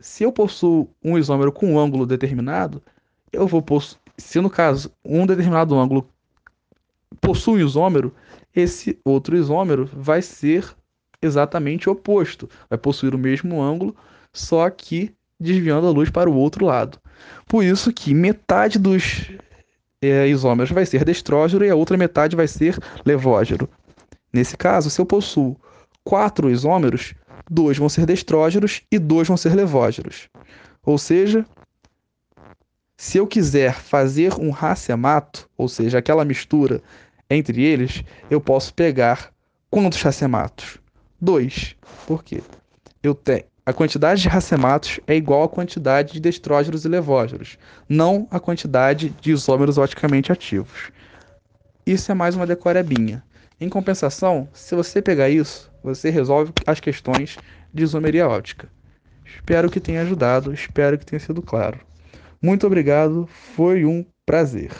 Se 0.00 0.24
eu 0.24 0.32
possuo 0.32 0.90
um 1.04 1.16
isômero 1.16 1.52
com 1.52 1.72
um 1.74 1.78
ângulo 1.78 2.04
determinado, 2.04 2.82
eu 3.32 3.46
vou 3.46 3.62
possuir. 3.62 4.00
Se 4.18 4.40
no 4.40 4.50
caso 4.50 4.90
um 5.04 5.26
determinado 5.26 5.78
ângulo 5.78 6.04
possui 7.20 7.62
um 7.62 7.66
isômero, 7.66 8.12
esse 8.52 8.98
outro 9.04 9.36
isômero 9.36 9.88
vai 9.92 10.20
ser 10.20 10.68
exatamente 11.22 11.88
oposto. 11.88 12.50
Vai 12.68 12.76
possuir 12.76 13.14
o 13.14 13.18
mesmo 13.18 13.62
ângulo, 13.62 13.94
só 14.32 14.68
que 14.68 15.14
desviando 15.38 15.86
a 15.86 15.90
luz 15.90 16.10
para 16.10 16.30
o 16.30 16.34
outro 16.34 16.64
lado. 16.64 16.98
Por 17.46 17.64
isso 17.64 17.92
que 17.92 18.14
metade 18.14 18.78
dos 18.78 19.30
é, 20.00 20.26
isômeros 20.28 20.70
vai 20.70 20.86
ser 20.86 21.04
destrógeno 21.04 21.64
e 21.64 21.70
a 21.70 21.74
outra 21.74 21.96
metade 21.96 22.36
vai 22.36 22.48
ser 22.48 22.78
levógeno. 23.04 23.68
Nesse 24.32 24.56
caso, 24.56 24.90
se 24.90 25.00
eu 25.00 25.06
possuo 25.06 25.56
quatro 26.02 26.50
isômeros, 26.50 27.14
dois 27.50 27.78
vão 27.78 27.88
ser 27.88 28.06
destrógenos 28.06 28.82
e 28.90 28.98
dois 28.98 29.28
vão 29.28 29.36
ser 29.36 29.54
levógenos. 29.54 30.28
Ou 30.84 30.98
seja, 30.98 31.46
se 32.96 33.18
eu 33.18 33.26
quiser 33.26 33.74
fazer 33.74 34.34
um 34.34 34.50
racemato, 34.50 35.48
ou 35.56 35.68
seja, 35.68 35.98
aquela 35.98 36.24
mistura 36.24 36.82
entre 37.28 37.62
eles, 37.62 38.04
eu 38.30 38.40
posso 38.40 38.74
pegar 38.74 39.32
quantos 39.70 40.00
racematos? 40.02 40.78
Dois. 41.20 41.74
Por 42.06 42.22
quê? 42.22 42.42
Eu 43.02 43.14
tenho 43.14 43.44
a 43.66 43.72
quantidade 43.72 44.20
de 44.20 44.28
racematos 44.28 45.00
é 45.06 45.16
igual 45.16 45.42
à 45.42 45.48
quantidade 45.48 46.12
de 46.12 46.20
destrógenos 46.20 46.84
e 46.84 46.88
levógenos, 46.88 47.56
não 47.88 48.28
a 48.30 48.38
quantidade 48.38 49.08
de 49.20 49.32
isômeros 49.32 49.78
oticamente 49.78 50.30
ativos. 50.30 50.90
Isso 51.86 52.12
é 52.12 52.14
mais 52.14 52.36
uma 52.36 52.46
decorebinha. 52.46 53.24
Em 53.58 53.68
compensação, 53.70 54.46
se 54.52 54.74
você 54.74 55.00
pegar 55.00 55.30
isso, 55.30 55.72
você 55.82 56.10
resolve 56.10 56.52
as 56.66 56.78
questões 56.78 57.38
de 57.72 57.82
isomeria 57.82 58.28
óptica. 58.28 58.68
Espero 59.24 59.70
que 59.70 59.80
tenha 59.80 60.02
ajudado, 60.02 60.52
espero 60.52 60.98
que 60.98 61.06
tenha 61.06 61.20
sido 61.20 61.40
claro. 61.40 61.80
Muito 62.42 62.66
obrigado, 62.66 63.26
foi 63.54 63.86
um 63.86 64.04
prazer. 64.26 64.72